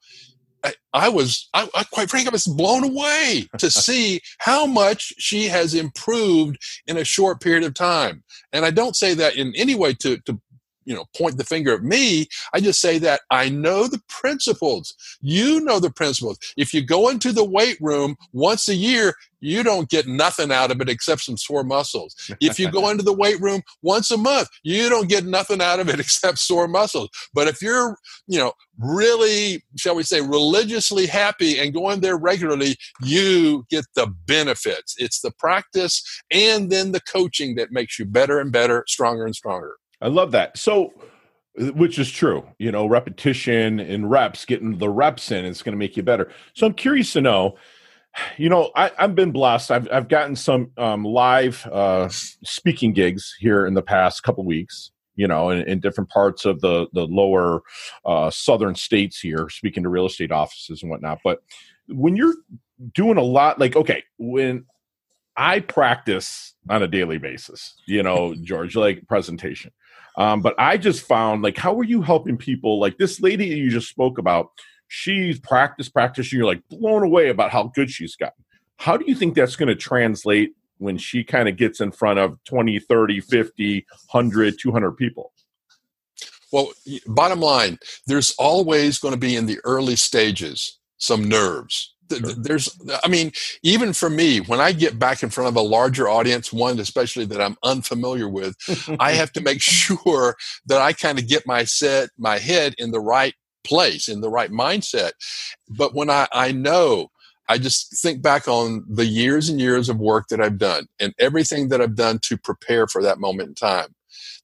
I, 0.95 1.09
was, 1.09 1.49
I, 1.53 1.69
I, 1.75 1.85
quite 1.85 2.09
frankly, 2.09 2.31
I 2.31 2.33
was 2.33 2.47
blown 2.47 2.85
away 2.85 3.49
to 3.59 3.71
see 3.71 4.21
how 4.39 4.67
much 4.67 5.13
she 5.19 5.45
has 5.49 5.75
improved 5.75 6.57
in 6.87 6.97
a 6.97 7.05
short 7.05 7.41
period 7.41 7.65
of 7.65 7.75
time. 7.75 8.23
And 8.53 8.65
I 8.65 8.71
don't 8.71 8.97
say 8.97 9.15
that 9.15 9.37
in 9.37 9.53
any 9.57 9.75
way 9.75 9.95
to, 9.95 10.19
to 10.19 10.41
you 10.85 10.95
know 10.95 11.05
point 11.17 11.37
the 11.37 11.45
finger 11.45 11.75
at 11.75 11.83
me 11.83 12.27
i 12.53 12.61
just 12.61 12.81
say 12.81 12.99
that 12.99 13.21
i 13.31 13.49
know 13.49 13.87
the 13.87 14.01
principles. 14.25 14.95
You 15.21 15.61
know 15.61 15.81
the 15.81 15.91
principles. 15.91 16.39
If 16.57 16.73
you 16.73 16.85
go 16.85 17.09
into 17.09 17.33
the 17.33 17.45
weight 17.45 17.79
room 17.81 18.17
once 18.33 18.69
a 18.69 18.75
year 18.75 19.15
you 19.41 19.63
don't 19.63 19.91
get 19.91 20.07
nothing 20.07 20.51
out 20.51 20.71
of 20.71 20.81
it 20.81 20.89
except 20.89 21.21
some 21.21 21.37
sore 21.37 21.65
muscles. 21.65 22.15
If 22.41 22.59
you 22.59 22.71
go 22.71 22.89
into 22.91 23.03
the 23.03 23.13
weight 23.13 23.39
room 23.41 23.61
once 23.83 24.11
a 24.11 24.17
month 24.17 24.49
you 24.63 24.89
don't 24.89 25.09
get 25.09 25.27
nothing 25.27 25.61
out 25.61 25.81
of 25.81 25.89
it 25.89 26.01
except 26.05 26.39
sore 26.39 26.69
muscles. 26.69 27.11
But 27.35 27.49
if 27.49 27.61
you're 27.61 27.97
you 28.27 28.39
know 28.39 28.53
really 28.79 29.63
shall 29.77 29.95
we 29.95 30.03
say 30.03 30.21
religiously 30.21 31.07
happy 31.07 31.59
and 31.59 31.75
going 31.75 32.01
there 32.01 32.17
regularly 32.17 32.77
you 33.03 33.67
get 33.71 33.85
the 33.95 34.07
benefits. 34.27 34.95
It's 34.99 35.21
the 35.21 35.33
practice 35.39 36.03
and 36.31 36.71
then 36.71 36.93
the 36.93 37.01
coaching 37.01 37.57
that 37.57 37.73
makes 37.73 37.99
you 37.99 38.05
better 38.05 38.41
and 38.41 38.53
better 38.53 38.85
stronger 38.87 39.25
and 39.25 39.35
stronger 39.35 39.77
I 40.05 40.09
love 40.09 40.33
that. 40.33 40.59
So, 40.59 40.93
which 41.57 41.99
is 41.99 42.11
true, 42.11 42.47
you 42.59 42.71
know, 42.71 42.87
repetition 42.87 43.81
and 43.81 44.11
reps, 44.11 44.45
getting 44.45 44.77
the 44.77 44.91
reps 44.91 45.31
in 45.31 45.45
is 45.47 45.63
going 45.63 45.73
to 45.73 45.79
make 45.79 45.97
you 45.97 46.03
better. 46.03 46.31
So, 46.53 46.67
I'm 46.67 46.75
curious 46.75 47.15
to 47.15 47.23
know, 47.23 47.57
you 48.37 48.51
know, 48.51 48.71
I, 48.77 48.91
have 48.99 49.15
been 49.15 49.33
blessed. 49.33 49.71
I've 49.71 49.89
I've 49.91 50.09
gotten 50.09 50.37
some 50.37 50.71
um, 50.77 51.05
live 51.05 51.67
uh, 51.73 52.09
speaking 52.11 52.93
gigs 52.93 53.35
here 53.41 53.67
in 53.67 53.75
the 53.75 53.83
past 53.83 54.23
couple 54.23 54.45
weeks. 54.45 54.91
You 55.17 55.29
know, 55.29 55.51
in, 55.51 55.63
in, 55.69 55.79
different 55.79 56.11
parts 56.11 56.45
of 56.45 56.61
the 56.61 56.87
the 56.93 57.07
lower 57.07 57.63
uh, 58.05 58.31
southern 58.31 58.75
states 58.75 59.21
here, 59.21 59.49
speaking 59.49 59.85
to 59.85 59.89
real 59.89 60.07
estate 60.07 60.33
offices 60.33 60.83
and 60.83 60.91
whatnot. 60.91 61.21
But 61.23 61.43
when 61.89 62.17
you're 62.17 62.35
doing 62.93 63.17
a 63.17 63.23
lot, 63.23 63.59
like 63.61 63.77
okay, 63.77 64.03
when 64.19 64.67
I 65.37 65.61
practice 65.61 66.55
on 66.69 66.83
a 66.83 66.89
daily 66.89 67.19
basis, 67.19 67.75
you 67.87 68.03
know, 68.03 68.35
George, 68.43 68.77
like 68.77 69.07
presentation. 69.09 69.73
Um, 70.17 70.41
but 70.41 70.55
I 70.59 70.77
just 70.77 71.07
found 71.07 71.43
like, 71.43 71.57
how 71.57 71.79
are 71.79 71.85
you 71.85 72.03
helping 72.03 72.37
people? 72.37 72.79
Like 72.79 72.99
this 72.99 73.21
lady 73.21 73.47
you 73.47 73.71
just 73.71 73.89
spoke 73.89 74.19
about, 74.19 74.51
she's 74.89 75.41
practice, 75.41 75.89
practice, 75.89 76.27
and 76.27 76.39
you're 76.39 76.47
like 76.47 76.63
blown 76.69 77.03
away 77.03 77.29
about 77.29 77.51
how 77.51 77.65
good 77.75 77.91
she's 77.91 78.17
gotten. 78.17 78.45
How 78.77 78.97
do 78.97 79.05
you 79.07 79.15
think 79.15 79.35
that's 79.35 79.57
going 79.57 79.69
to 79.69 79.75
translate 79.75 80.55
when 80.79 80.99
she 80.99 81.25
kind 81.25 81.49
of 81.49 81.57
gets 81.57 81.81
in 81.81 81.93
front 81.93 82.19
of 82.19 82.39
20, 82.45 82.79
30, 82.79 83.21
50, 83.21 83.87
100, 84.11 84.55
200 84.61 84.93
people? 84.93 85.33
Well, 86.53 86.73
bottom 87.07 87.41
line, 87.41 87.79
there's 88.07 88.35
always 88.39 88.99
going 88.99 89.15
to 89.15 89.19
be 89.19 89.35
in 89.35 89.47
the 89.47 89.59
early 89.65 89.97
stages 89.97 90.79
some 90.99 91.29
nerves 91.29 91.94
Sure. 92.19 92.33
There's, 92.37 92.81
I 93.03 93.09
mean, 93.09 93.33
even 93.63 93.93
for 93.93 94.11
me, 94.11 94.39
when 94.39 94.61
I 94.61 94.73
get 94.73 94.99
back 94.99 95.23
in 95.23 95.31
front 95.31 95.49
of 95.49 95.57
a 95.57 95.61
larger 95.67 96.09
audience, 96.09 96.53
one 96.53 96.79
especially 96.79 97.25
that 97.27 97.41
I'm 97.41 97.57
unfamiliar 97.63 98.29
with, 98.29 98.57
I 99.01 99.13
have 99.13 99.33
to 99.33 99.41
make 99.41 99.61
sure 99.63 100.37
that 100.67 100.81
I 100.81 100.93
kind 100.93 101.19
of 101.19 101.29
get 101.29 101.47
my 101.47 101.65
set, 101.65 102.11
my 102.19 102.39
head 102.39 102.75
in 102.79 102.91
the 102.91 103.01
right 103.01 103.35
place, 103.65 104.09
in 104.09 104.21
the 104.21 104.31
right 104.31 104.51
mindset. 104.51 105.13
But 105.69 105.95
when 105.95 106.11
I, 106.11 106.29
I 106.33 106.53
know, 106.53 107.11
I 107.49 107.59
just 107.59 108.01
think 108.01 108.23
back 108.23 108.49
on 108.49 108.85
the 108.89 109.07
years 109.07 109.49
and 109.49 109.61
years 109.61 109.89
of 109.89 109.99
work 109.99 110.29
that 110.29 110.41
I've 110.41 110.59
done 110.59 110.87
and 110.99 111.13
everything 111.19 111.69
that 111.69 111.81
I've 111.81 111.97
done 111.97 112.19
to 112.23 112.39
prepare 112.39 112.87
for 112.87 113.03
that 113.03 113.19
moment 113.19 113.49
in 113.51 113.55
time. 113.55 113.95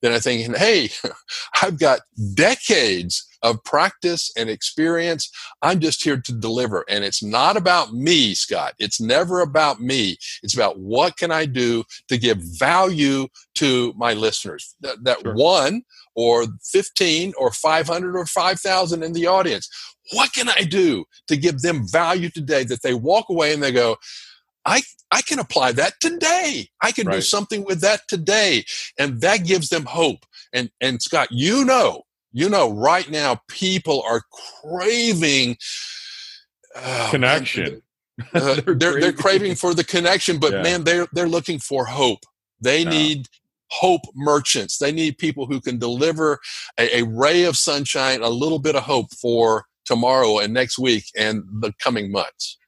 Then 0.02 0.12
I 0.12 0.18
think, 0.18 0.56
hey, 0.56 0.90
I've 1.62 1.78
got 1.78 2.00
decades 2.34 3.26
of 3.42 3.62
practice 3.64 4.30
and 4.36 4.50
experience. 4.50 5.30
I'm 5.62 5.80
just 5.80 6.02
here 6.02 6.20
to 6.20 6.32
deliver. 6.32 6.84
And 6.88 7.04
it's 7.04 7.22
not 7.22 7.56
about 7.56 7.92
me, 7.92 8.34
Scott. 8.34 8.74
It's 8.78 9.00
never 9.00 9.40
about 9.40 9.80
me. 9.80 10.18
It's 10.42 10.54
about 10.54 10.78
what 10.78 11.16
can 11.16 11.30
I 11.30 11.46
do 11.46 11.84
to 12.08 12.18
give 12.18 12.38
value 12.38 13.28
to 13.56 13.92
my 13.96 14.14
listeners. 14.14 14.74
That, 14.80 15.04
that 15.04 15.20
sure. 15.22 15.34
one 15.34 15.82
or 16.14 16.46
15 16.64 17.32
or 17.38 17.50
500 17.50 18.16
or 18.16 18.26
5,000 18.26 19.02
in 19.02 19.12
the 19.12 19.26
audience. 19.26 19.68
What 20.12 20.32
can 20.32 20.48
I 20.48 20.64
do 20.64 21.04
to 21.28 21.36
give 21.36 21.60
them 21.60 21.86
value 21.86 22.30
today 22.30 22.64
that 22.64 22.82
they 22.82 22.94
walk 22.94 23.28
away 23.28 23.54
and 23.54 23.62
they 23.62 23.72
go, 23.72 23.96
I, 24.66 24.82
I 25.10 25.22
can 25.22 25.38
apply 25.38 25.72
that 25.72 25.94
today. 26.00 26.68
I 26.82 26.92
can 26.92 27.06
right. 27.06 27.14
do 27.14 27.20
something 27.20 27.64
with 27.64 27.80
that 27.80 28.02
today. 28.08 28.64
And 28.98 29.20
that 29.20 29.46
gives 29.46 29.68
them 29.68 29.84
hope. 29.86 30.26
And, 30.52 30.70
and 30.80 31.00
Scott, 31.00 31.28
you 31.30 31.64
know, 31.64 32.02
you 32.32 32.48
know, 32.48 32.72
right 32.72 33.10
now 33.10 33.40
people 33.48 34.02
are 34.02 34.22
craving 34.62 35.56
uh, 36.76 37.08
connection. 37.10 37.82
Uh, 38.34 38.60
they're, 38.60 38.74
they're, 38.74 39.00
they're, 39.00 39.12
craving 39.14 39.54
for 39.54 39.72
the 39.72 39.82
connection, 39.82 40.38
but 40.38 40.52
yeah. 40.52 40.60
man, 40.60 40.84
they're 40.84 41.06
they're 41.14 41.26
looking 41.26 41.58
for 41.58 41.86
hope. 41.86 42.18
They 42.60 42.82
yeah. 42.82 42.90
need 42.90 43.28
hope 43.70 44.02
merchants. 44.14 44.76
They 44.76 44.92
need 44.92 45.16
people 45.16 45.46
who 45.46 45.58
can 45.58 45.78
deliver 45.78 46.38
a, 46.78 46.98
a 46.98 47.02
ray 47.04 47.44
of 47.44 47.56
sunshine, 47.56 48.20
a 48.20 48.28
little 48.28 48.58
bit 48.58 48.76
of 48.76 48.82
hope 48.82 49.10
for 49.14 49.64
tomorrow 49.86 50.38
and 50.38 50.52
next 50.52 50.78
week 50.78 51.04
and 51.16 51.42
the 51.60 51.72
coming 51.82 52.12
months. 52.12 52.58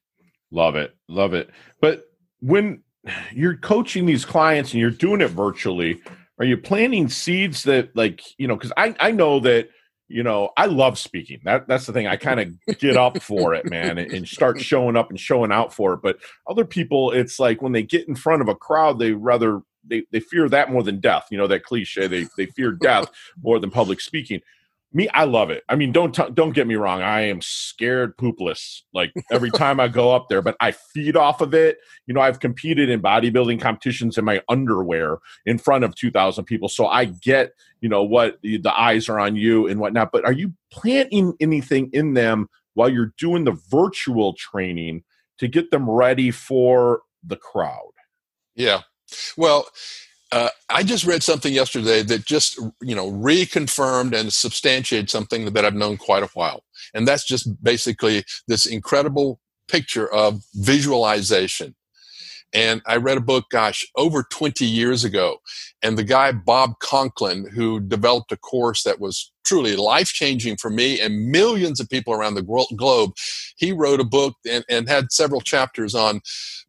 Love 0.50 0.74
it, 0.74 0.96
love 1.08 1.34
it. 1.34 1.50
But 1.82 2.04
when 2.40 2.82
you're 3.32 3.56
coaching 3.56 4.06
these 4.06 4.24
clients 4.24 4.72
and 4.72 4.80
you're 4.80 4.90
doing 4.90 5.20
it 5.20 5.28
virtually, 5.28 6.00
are 6.42 6.44
you 6.44 6.56
planting 6.56 7.08
seeds 7.08 7.62
that 7.62 7.94
like 7.94 8.20
you 8.36 8.48
know 8.48 8.56
because 8.56 8.72
i 8.76 8.92
i 8.98 9.12
know 9.12 9.38
that 9.38 9.68
you 10.08 10.24
know 10.24 10.50
i 10.56 10.66
love 10.66 10.98
speaking. 10.98 11.40
That 11.44 11.68
that's 11.68 11.86
the 11.86 11.92
thing. 11.92 12.08
I 12.08 12.16
kind 12.16 12.40
of 12.40 12.78
get 12.80 12.96
up 12.96 13.22
for 13.22 13.54
it 13.54 13.64
man 13.70 13.96
and, 13.96 14.12
and, 14.12 14.26
start 14.26 14.60
showing 14.60 14.96
up 14.96 15.08
and 15.10 15.20
showing 15.20 15.52
out 15.52 15.72
for 15.72 15.94
it. 15.94 16.00
But 16.02 16.18
other 16.50 16.64
people 16.64 17.12
it's 17.12 17.38
like 17.38 17.62
when 17.62 17.70
they 17.70 17.84
get 17.84 18.08
in 18.08 18.16
front 18.16 18.42
of 18.42 18.48
a 18.48 18.56
crowd 18.56 18.98
they 18.98 19.12
rather 19.12 19.62
they, 19.86 20.02
they 20.10 20.18
fear 20.18 20.48
that 20.48 20.70
more 20.70 20.82
than 20.82 20.98
death. 20.98 21.28
You 21.30 21.38
know 21.38 21.46
that 21.46 21.62
cliche 21.62 22.08
they 22.08 22.26
they 22.36 22.46
fear 22.46 22.72
death 22.72 23.08
more 23.40 23.60
than 23.60 23.70
public 23.70 24.00
speaking 24.00 24.40
me 24.94 25.08
i 25.14 25.24
love 25.24 25.50
it. 25.50 25.62
I 25.68 25.76
mean 25.76 25.92
don't 25.92 26.14
t- 26.14 26.30
don't 26.34 26.52
get 26.52 26.66
me 26.66 26.74
wrong 26.74 27.02
i 27.02 27.22
am 27.22 27.40
scared 27.40 28.16
poopless 28.16 28.82
like 28.92 29.12
every 29.30 29.50
time 29.62 29.80
i 29.80 29.88
go 29.88 30.14
up 30.14 30.28
there 30.28 30.42
but 30.42 30.56
i 30.60 30.72
feed 30.72 31.16
off 31.16 31.40
of 31.40 31.54
it. 31.54 31.78
You 32.06 32.14
know 32.14 32.20
i've 32.20 32.40
competed 32.40 32.88
in 32.88 33.00
bodybuilding 33.00 33.60
competitions 33.60 34.18
in 34.18 34.24
my 34.24 34.42
underwear 34.48 35.18
in 35.46 35.58
front 35.58 35.84
of 35.84 35.94
2000 35.94 36.44
people 36.44 36.68
so 36.68 36.86
i 36.86 37.06
get 37.06 37.52
you 37.80 37.88
know 37.88 38.02
what 38.02 38.38
the, 38.42 38.58
the 38.58 38.78
eyes 38.78 39.08
are 39.08 39.18
on 39.18 39.36
you 39.36 39.66
and 39.66 39.80
whatnot 39.80 40.10
but 40.12 40.24
are 40.24 40.32
you 40.32 40.52
planting 40.70 41.34
anything 41.40 41.90
in 41.92 42.14
them 42.14 42.48
while 42.74 42.88
you're 42.88 43.12
doing 43.18 43.44
the 43.44 43.58
virtual 43.70 44.34
training 44.34 45.04
to 45.38 45.48
get 45.48 45.70
them 45.70 45.88
ready 45.88 46.30
for 46.30 47.02
the 47.24 47.36
crowd? 47.36 47.92
Yeah. 48.54 48.82
Well 49.36 49.66
uh, 50.32 50.48
I 50.70 50.82
just 50.82 51.04
read 51.04 51.22
something 51.22 51.52
yesterday 51.52 52.02
that 52.02 52.24
just 52.24 52.58
you 52.80 52.94
know 52.94 53.10
reconfirmed 53.12 54.18
and 54.18 54.32
substantiated 54.32 55.10
something 55.10 55.52
that 55.52 55.64
I've 55.64 55.74
known 55.74 55.98
quite 55.98 56.22
a 56.22 56.30
while, 56.34 56.64
and 56.94 57.06
that's 57.06 57.24
just 57.24 57.62
basically 57.62 58.24
this 58.48 58.66
incredible 58.66 59.40
picture 59.68 60.12
of 60.12 60.42
visualization. 60.54 61.74
And 62.54 62.82
I 62.86 62.96
read 62.96 63.16
a 63.16 63.22
book, 63.22 63.46
gosh, 63.50 63.86
over 63.96 64.22
20 64.22 64.66
years 64.66 65.04
ago. 65.04 65.38
And 65.82 65.96
the 65.96 66.04
guy, 66.04 66.32
Bob 66.32 66.78
Conklin, 66.80 67.48
who 67.54 67.80
developed 67.80 68.30
a 68.30 68.36
course 68.36 68.82
that 68.82 69.00
was 69.00 69.31
truly 69.44 69.76
life 69.76 70.08
changing 70.08 70.56
for 70.56 70.70
me 70.70 71.00
and 71.00 71.30
millions 71.30 71.80
of 71.80 71.88
people 71.88 72.12
around 72.12 72.34
the 72.34 72.66
globe, 72.76 73.12
he 73.56 73.72
wrote 73.72 74.00
a 74.00 74.04
book 74.04 74.34
and, 74.48 74.64
and 74.68 74.88
had 74.88 75.12
several 75.12 75.40
chapters 75.40 75.94
on 75.94 76.20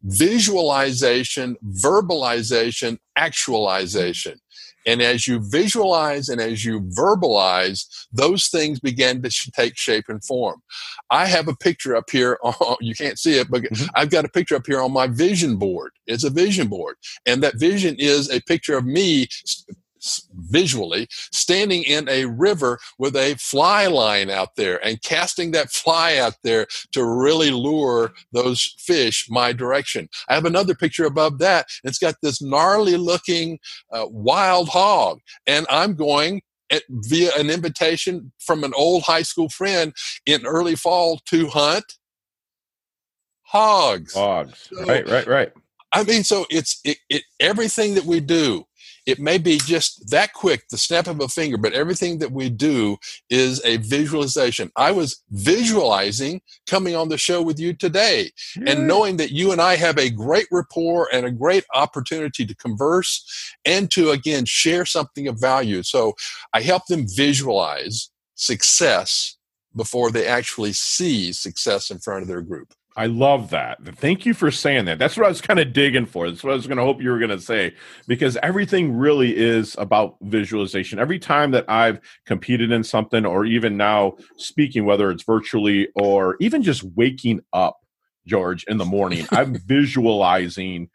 visualization, 0.02 1.56
verbalization, 1.82 2.98
actualization. 3.16 4.38
And 4.86 5.00
as 5.00 5.26
you 5.26 5.40
visualize 5.42 6.28
and 6.28 6.40
as 6.40 6.64
you 6.64 6.80
verbalize, 6.80 7.86
those 8.12 8.48
things 8.48 8.80
begin 8.80 9.22
to 9.22 9.30
take 9.52 9.76
shape 9.76 10.04
and 10.08 10.22
form. 10.22 10.62
I 11.10 11.26
have 11.26 11.48
a 11.48 11.56
picture 11.56 11.96
up 11.96 12.10
here. 12.10 12.38
you 12.80 12.94
can't 12.94 13.18
see 13.18 13.38
it, 13.38 13.50
but 13.50 13.62
mm-hmm. 13.62 13.86
I've 13.94 14.10
got 14.10 14.24
a 14.24 14.28
picture 14.28 14.56
up 14.56 14.66
here 14.66 14.80
on 14.80 14.92
my 14.92 15.06
vision 15.06 15.56
board. 15.56 15.92
It's 16.06 16.24
a 16.24 16.30
vision 16.30 16.68
board. 16.68 16.96
And 17.26 17.42
that 17.42 17.58
vision 17.58 17.96
is 17.98 18.30
a 18.30 18.40
picture 18.42 18.76
of 18.76 18.84
me 18.84 19.28
visually 20.50 21.06
standing 21.32 21.82
in 21.82 22.08
a 22.08 22.26
river 22.26 22.78
with 22.98 23.16
a 23.16 23.34
fly 23.34 23.86
line 23.86 24.30
out 24.30 24.56
there 24.56 24.84
and 24.84 25.02
casting 25.02 25.50
that 25.52 25.70
fly 25.70 26.16
out 26.16 26.34
there 26.42 26.66
to 26.92 27.04
really 27.04 27.50
lure 27.50 28.12
those 28.32 28.74
fish 28.78 29.26
my 29.28 29.52
direction. 29.52 30.08
I 30.28 30.34
have 30.34 30.44
another 30.44 30.74
picture 30.74 31.04
above 31.04 31.38
that. 31.38 31.66
It's 31.84 31.98
got 31.98 32.16
this 32.22 32.42
gnarly 32.42 32.96
looking 32.96 33.58
uh, 33.92 34.06
wild 34.08 34.68
hog, 34.68 35.20
and 35.46 35.66
I'm 35.70 35.94
going 35.94 36.42
at, 36.70 36.82
via 36.88 37.30
an 37.38 37.50
invitation 37.50 38.32
from 38.38 38.64
an 38.64 38.72
old 38.76 39.02
high 39.02 39.22
school 39.22 39.48
friend 39.48 39.92
in 40.26 40.46
early 40.46 40.76
fall 40.76 41.20
to 41.26 41.48
hunt 41.48 41.84
hogs. 43.42 44.14
Hogs. 44.14 44.68
So, 44.70 44.84
right, 44.84 45.08
right, 45.08 45.26
right. 45.26 45.52
I 45.92 46.02
mean, 46.02 46.24
so 46.24 46.44
it's 46.50 46.80
it, 46.84 46.98
it 47.08 47.22
everything 47.38 47.94
that 47.94 48.04
we 48.04 48.18
do 48.18 48.64
it 49.06 49.18
may 49.18 49.38
be 49.38 49.58
just 49.58 50.10
that 50.10 50.32
quick, 50.32 50.68
the 50.68 50.78
snap 50.78 51.06
of 51.06 51.20
a 51.20 51.28
finger, 51.28 51.56
but 51.56 51.72
everything 51.72 52.18
that 52.18 52.32
we 52.32 52.48
do 52.48 52.96
is 53.30 53.64
a 53.64 53.76
visualization. 53.78 54.70
I 54.76 54.92
was 54.92 55.22
visualizing 55.30 56.40
coming 56.68 56.96
on 56.96 57.08
the 57.08 57.18
show 57.18 57.42
with 57.42 57.58
you 57.58 57.74
today 57.74 58.30
and 58.66 58.88
knowing 58.88 59.16
that 59.18 59.32
you 59.32 59.52
and 59.52 59.60
I 59.60 59.76
have 59.76 59.98
a 59.98 60.10
great 60.10 60.46
rapport 60.50 61.08
and 61.12 61.26
a 61.26 61.30
great 61.30 61.64
opportunity 61.74 62.46
to 62.46 62.56
converse 62.56 63.54
and 63.64 63.90
to, 63.92 64.10
again, 64.10 64.44
share 64.46 64.86
something 64.86 65.28
of 65.28 65.40
value. 65.40 65.82
So 65.82 66.14
I 66.52 66.62
help 66.62 66.86
them 66.86 67.06
visualize 67.06 68.10
success 68.34 69.36
before 69.76 70.10
they 70.10 70.26
actually 70.26 70.72
see 70.72 71.32
success 71.32 71.90
in 71.90 71.98
front 71.98 72.22
of 72.22 72.28
their 72.28 72.42
group. 72.42 72.72
I 72.96 73.06
love 73.06 73.50
that. 73.50 73.84
Thank 73.96 74.24
you 74.24 74.34
for 74.34 74.52
saying 74.52 74.84
that. 74.84 75.00
That's 75.00 75.16
what 75.16 75.26
I 75.26 75.28
was 75.28 75.40
kind 75.40 75.58
of 75.58 75.72
digging 75.72 76.06
for. 76.06 76.30
That's 76.30 76.44
what 76.44 76.52
I 76.52 76.56
was 76.56 76.68
going 76.68 76.78
to 76.78 76.84
hope 76.84 77.02
you 77.02 77.10
were 77.10 77.18
going 77.18 77.30
to 77.30 77.40
say 77.40 77.74
because 78.06 78.36
everything 78.42 78.96
really 78.96 79.36
is 79.36 79.74
about 79.78 80.16
visualization. 80.22 81.00
Every 81.00 81.18
time 81.18 81.50
that 81.52 81.64
I've 81.68 81.98
competed 82.24 82.70
in 82.70 82.84
something 82.84 83.26
or 83.26 83.44
even 83.46 83.76
now 83.76 84.14
speaking, 84.36 84.84
whether 84.84 85.10
it's 85.10 85.24
virtually 85.24 85.88
or 85.96 86.36
even 86.38 86.62
just 86.62 86.84
waking 86.84 87.40
up, 87.52 87.80
George, 88.26 88.64
in 88.68 88.78
the 88.78 88.84
morning, 88.84 89.26
I'm 89.32 89.56
visualizing 89.66 90.88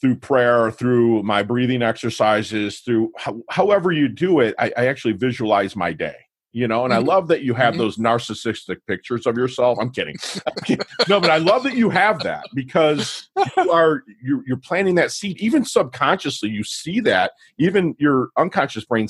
through 0.00 0.16
prayer, 0.16 0.70
through 0.70 1.22
my 1.22 1.42
breathing 1.42 1.80
exercises, 1.80 2.80
through 2.80 3.12
ho- 3.18 3.42
however 3.48 3.90
you 3.90 4.08
do 4.08 4.40
it, 4.40 4.54
I, 4.58 4.70
I 4.76 4.86
actually 4.88 5.14
visualize 5.14 5.74
my 5.74 5.94
day 5.94 6.25
you 6.56 6.66
know 6.66 6.86
and 6.86 6.94
i 6.94 6.96
mm-hmm. 6.96 7.08
love 7.08 7.28
that 7.28 7.42
you 7.42 7.52
have 7.52 7.74
mm-hmm. 7.74 7.82
those 7.82 7.98
narcissistic 7.98 8.78
pictures 8.86 9.26
of 9.26 9.36
yourself. 9.36 9.78
I'm 9.78 9.90
kidding. 9.90 10.16
No 11.08 11.20
but 11.20 11.30
i 11.30 11.36
love 11.36 11.62
that 11.64 11.76
you 11.76 11.90
have 11.90 12.20
that 12.20 12.44
because 12.54 13.28
you 13.36 13.70
are 13.70 14.02
you're, 14.22 14.42
you're, 14.46 14.56
planting 14.56 14.94
that 14.94 15.12
seed. 15.12 15.38
Even 15.38 15.64
subconsciously 15.64 16.48
you 16.48 16.64
see 16.64 17.00
that. 17.00 17.32
Even 17.58 17.94
your 17.98 18.30
unconscious 18.38 18.84
brain 18.86 19.06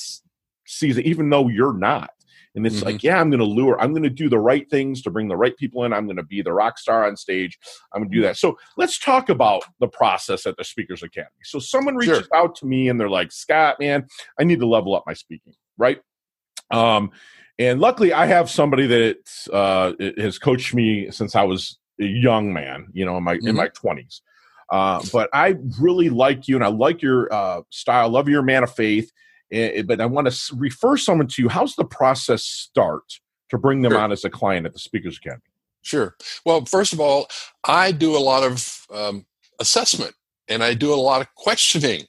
sees 0.66 0.98
it 0.98 1.06
even 1.06 1.30
though 1.30 1.48
you're 1.48 1.72
not. 1.72 2.10
And 2.56 2.66
it's 2.66 2.76
mm-hmm. 2.76 2.86
like 2.86 3.02
yeah 3.04 3.20
i'm 3.20 3.30
going 3.30 3.38
to 3.38 3.46
lure 3.46 3.80
i'm 3.80 3.92
going 3.92 4.02
to 4.02 4.10
do 4.10 4.28
the 4.28 4.38
right 4.38 4.68
things 4.68 5.00
to 5.02 5.10
bring 5.10 5.28
the 5.28 5.36
right 5.36 5.56
people 5.56 5.84
in. 5.84 5.92
I'm 5.92 6.06
going 6.06 6.16
to 6.16 6.24
be 6.24 6.42
the 6.42 6.52
rock 6.52 6.78
star 6.78 7.06
on 7.06 7.16
stage. 7.16 7.58
I'm 7.92 8.02
going 8.02 8.10
to 8.10 8.16
do 8.16 8.22
that. 8.22 8.36
So 8.36 8.58
let's 8.76 8.98
talk 8.98 9.28
about 9.28 9.62
the 9.78 9.88
process 9.88 10.46
at 10.46 10.56
the 10.56 10.64
speakers 10.64 11.04
academy. 11.04 11.30
So 11.44 11.60
someone 11.60 11.94
reaches 11.94 12.26
sure. 12.26 12.36
out 12.36 12.56
to 12.56 12.66
me 12.66 12.88
and 12.88 12.98
they're 12.98 13.08
like 13.08 13.30
scott 13.30 13.76
man 13.78 14.06
i 14.40 14.44
need 14.44 14.58
to 14.58 14.66
level 14.66 14.96
up 14.96 15.04
my 15.06 15.14
speaking 15.14 15.54
right 15.78 16.00
um, 16.70 17.10
and 17.58 17.80
luckily, 17.80 18.12
I 18.12 18.26
have 18.26 18.50
somebody 18.50 18.86
that 18.86 19.18
uh, 19.52 19.92
has 20.18 20.38
coached 20.38 20.74
me 20.74 21.10
since 21.10 21.34
I 21.34 21.42
was 21.42 21.78
a 22.00 22.04
young 22.04 22.52
man, 22.52 22.88
you 22.92 23.04
know, 23.04 23.16
in 23.16 23.24
my 23.24 23.36
mm-hmm. 23.36 23.48
in 23.48 23.56
my 23.56 23.68
twenties. 23.68 24.22
Uh, 24.70 25.00
but 25.12 25.30
I 25.32 25.56
really 25.80 26.10
like 26.10 26.48
you, 26.48 26.56
and 26.56 26.64
I 26.64 26.68
like 26.68 27.00
your 27.00 27.32
uh, 27.32 27.62
style. 27.70 28.10
Love 28.10 28.28
your 28.28 28.42
man 28.42 28.62
of 28.62 28.74
faith. 28.74 29.10
And, 29.50 29.86
but 29.86 30.00
I 30.00 30.06
want 30.06 30.30
to 30.30 30.56
refer 30.56 30.96
someone 30.96 31.28
to 31.28 31.42
you. 31.42 31.48
How's 31.48 31.76
the 31.76 31.84
process 31.84 32.42
start 32.42 33.04
to 33.50 33.58
bring 33.58 33.82
them 33.82 33.92
sure. 33.92 34.00
on 34.00 34.12
as 34.12 34.24
a 34.24 34.30
client 34.30 34.66
at 34.66 34.72
the 34.72 34.78
Speakers 34.80 35.18
Academy? 35.18 35.42
Sure. 35.82 36.16
Well, 36.44 36.64
first 36.64 36.92
of 36.92 36.98
all, 36.98 37.28
I 37.64 37.92
do 37.92 38.16
a 38.16 38.18
lot 38.18 38.42
of 38.42 38.86
um, 38.92 39.24
assessment 39.60 40.14
and 40.48 40.62
I 40.62 40.74
do 40.74 40.92
a 40.92 40.96
lot 40.96 41.20
of 41.20 41.34
questioning. 41.34 42.04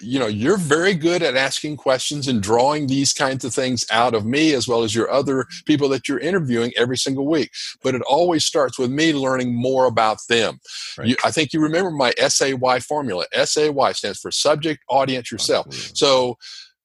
You 0.00 0.18
know, 0.18 0.26
you're 0.26 0.56
very 0.56 0.94
good 0.94 1.22
at 1.22 1.36
asking 1.36 1.76
questions 1.76 2.28
and 2.28 2.42
drawing 2.42 2.86
these 2.86 3.12
kinds 3.12 3.44
of 3.44 3.52
things 3.52 3.84
out 3.90 4.14
of 4.14 4.24
me 4.24 4.54
as 4.54 4.68
well 4.68 4.82
as 4.82 4.94
your 4.94 5.10
other 5.10 5.46
people 5.66 5.88
that 5.90 6.08
you're 6.08 6.18
interviewing 6.18 6.72
every 6.76 6.96
single 6.96 7.26
week. 7.26 7.50
But 7.82 7.94
it 7.94 8.02
always 8.02 8.44
starts 8.44 8.78
with 8.78 8.90
me 8.90 9.12
learning 9.12 9.54
more 9.54 9.86
about 9.86 10.18
them. 10.28 10.60
Right. 10.98 11.08
You, 11.08 11.16
I 11.24 11.30
think 11.30 11.52
you 11.52 11.60
remember 11.60 11.90
my 11.90 12.12
SAY 12.28 12.56
formula. 12.80 13.26
SAY 13.32 13.72
stands 13.92 14.20
for 14.20 14.30
subject, 14.30 14.82
audience, 14.88 15.30
yourself. 15.30 15.66
Absolutely. 15.66 15.96
So 15.96 16.38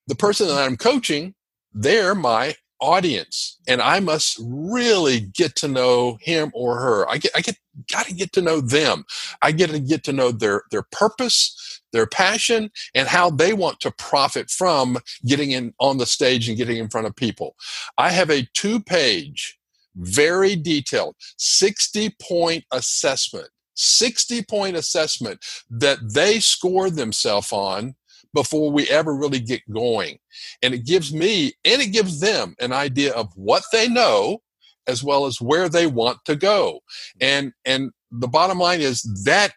the 0.07 0.15
person 0.15 0.47
that 0.47 0.57
I'm 0.57 0.77
coaching, 0.77 1.33
they're 1.73 2.15
my 2.15 2.55
audience 2.85 3.59
and 3.67 3.81
i 3.81 3.99
must 3.99 4.39
really 4.41 5.19
get 5.19 5.55
to 5.55 5.67
know 5.67 6.17
him 6.21 6.51
or 6.53 6.79
her. 6.79 7.09
I 7.09 7.17
get 7.17 7.31
i 7.35 7.41
get 7.41 7.57
got 7.91 8.05
to 8.05 8.13
get 8.13 8.31
to 8.33 8.41
know 8.41 8.61
them. 8.61 9.03
I 9.41 9.51
get 9.51 9.69
to 9.71 9.79
get 9.79 10.03
to 10.05 10.13
know 10.13 10.31
their 10.31 10.63
their 10.71 10.83
purpose 10.91 11.81
their 11.91 12.07
passion 12.07 12.71
and 12.93 13.07
how 13.07 13.29
they 13.29 13.53
want 13.53 13.79
to 13.79 13.91
profit 13.91 14.49
from 14.49 14.97
getting 15.25 15.51
in 15.51 15.73
on 15.79 15.97
the 15.97 16.05
stage 16.05 16.49
and 16.49 16.57
getting 16.57 16.77
in 16.77 16.89
front 16.89 17.07
of 17.07 17.15
people. 17.15 17.55
I 17.97 18.09
have 18.11 18.29
a 18.29 18.47
two 18.53 18.81
page 18.81 19.57
very 19.95 20.55
detailed 20.57 21.15
60 21.37 22.15
point 22.21 22.65
assessment 22.71 23.47
60 23.75 24.43
point 24.43 24.75
assessment 24.75 25.45
that 25.69 25.99
they 26.13 26.39
score 26.39 26.89
themselves 26.89 27.51
on 27.51 27.95
before 28.35 28.69
we 28.69 28.87
ever 28.89 29.15
really 29.15 29.39
get 29.39 29.61
going. 29.71 30.19
And 30.61 30.75
it 30.75 30.85
gives 30.85 31.11
me 31.11 31.53
and 31.63 31.81
it 31.81 31.87
gives 31.87 32.19
them 32.19 32.55
an 32.59 32.71
idea 32.71 33.13
of 33.13 33.31
what 33.35 33.63
they 33.71 33.87
know 33.89 34.43
as 34.87 35.03
well 35.03 35.25
as 35.25 35.41
where 35.41 35.67
they 35.67 35.87
want 35.87 36.19
to 36.25 36.35
go. 36.35 36.81
And 37.19 37.53
and 37.65 37.91
the 38.11 38.27
bottom 38.27 38.59
line 38.59 38.81
is 38.81 39.01
that 39.25 39.53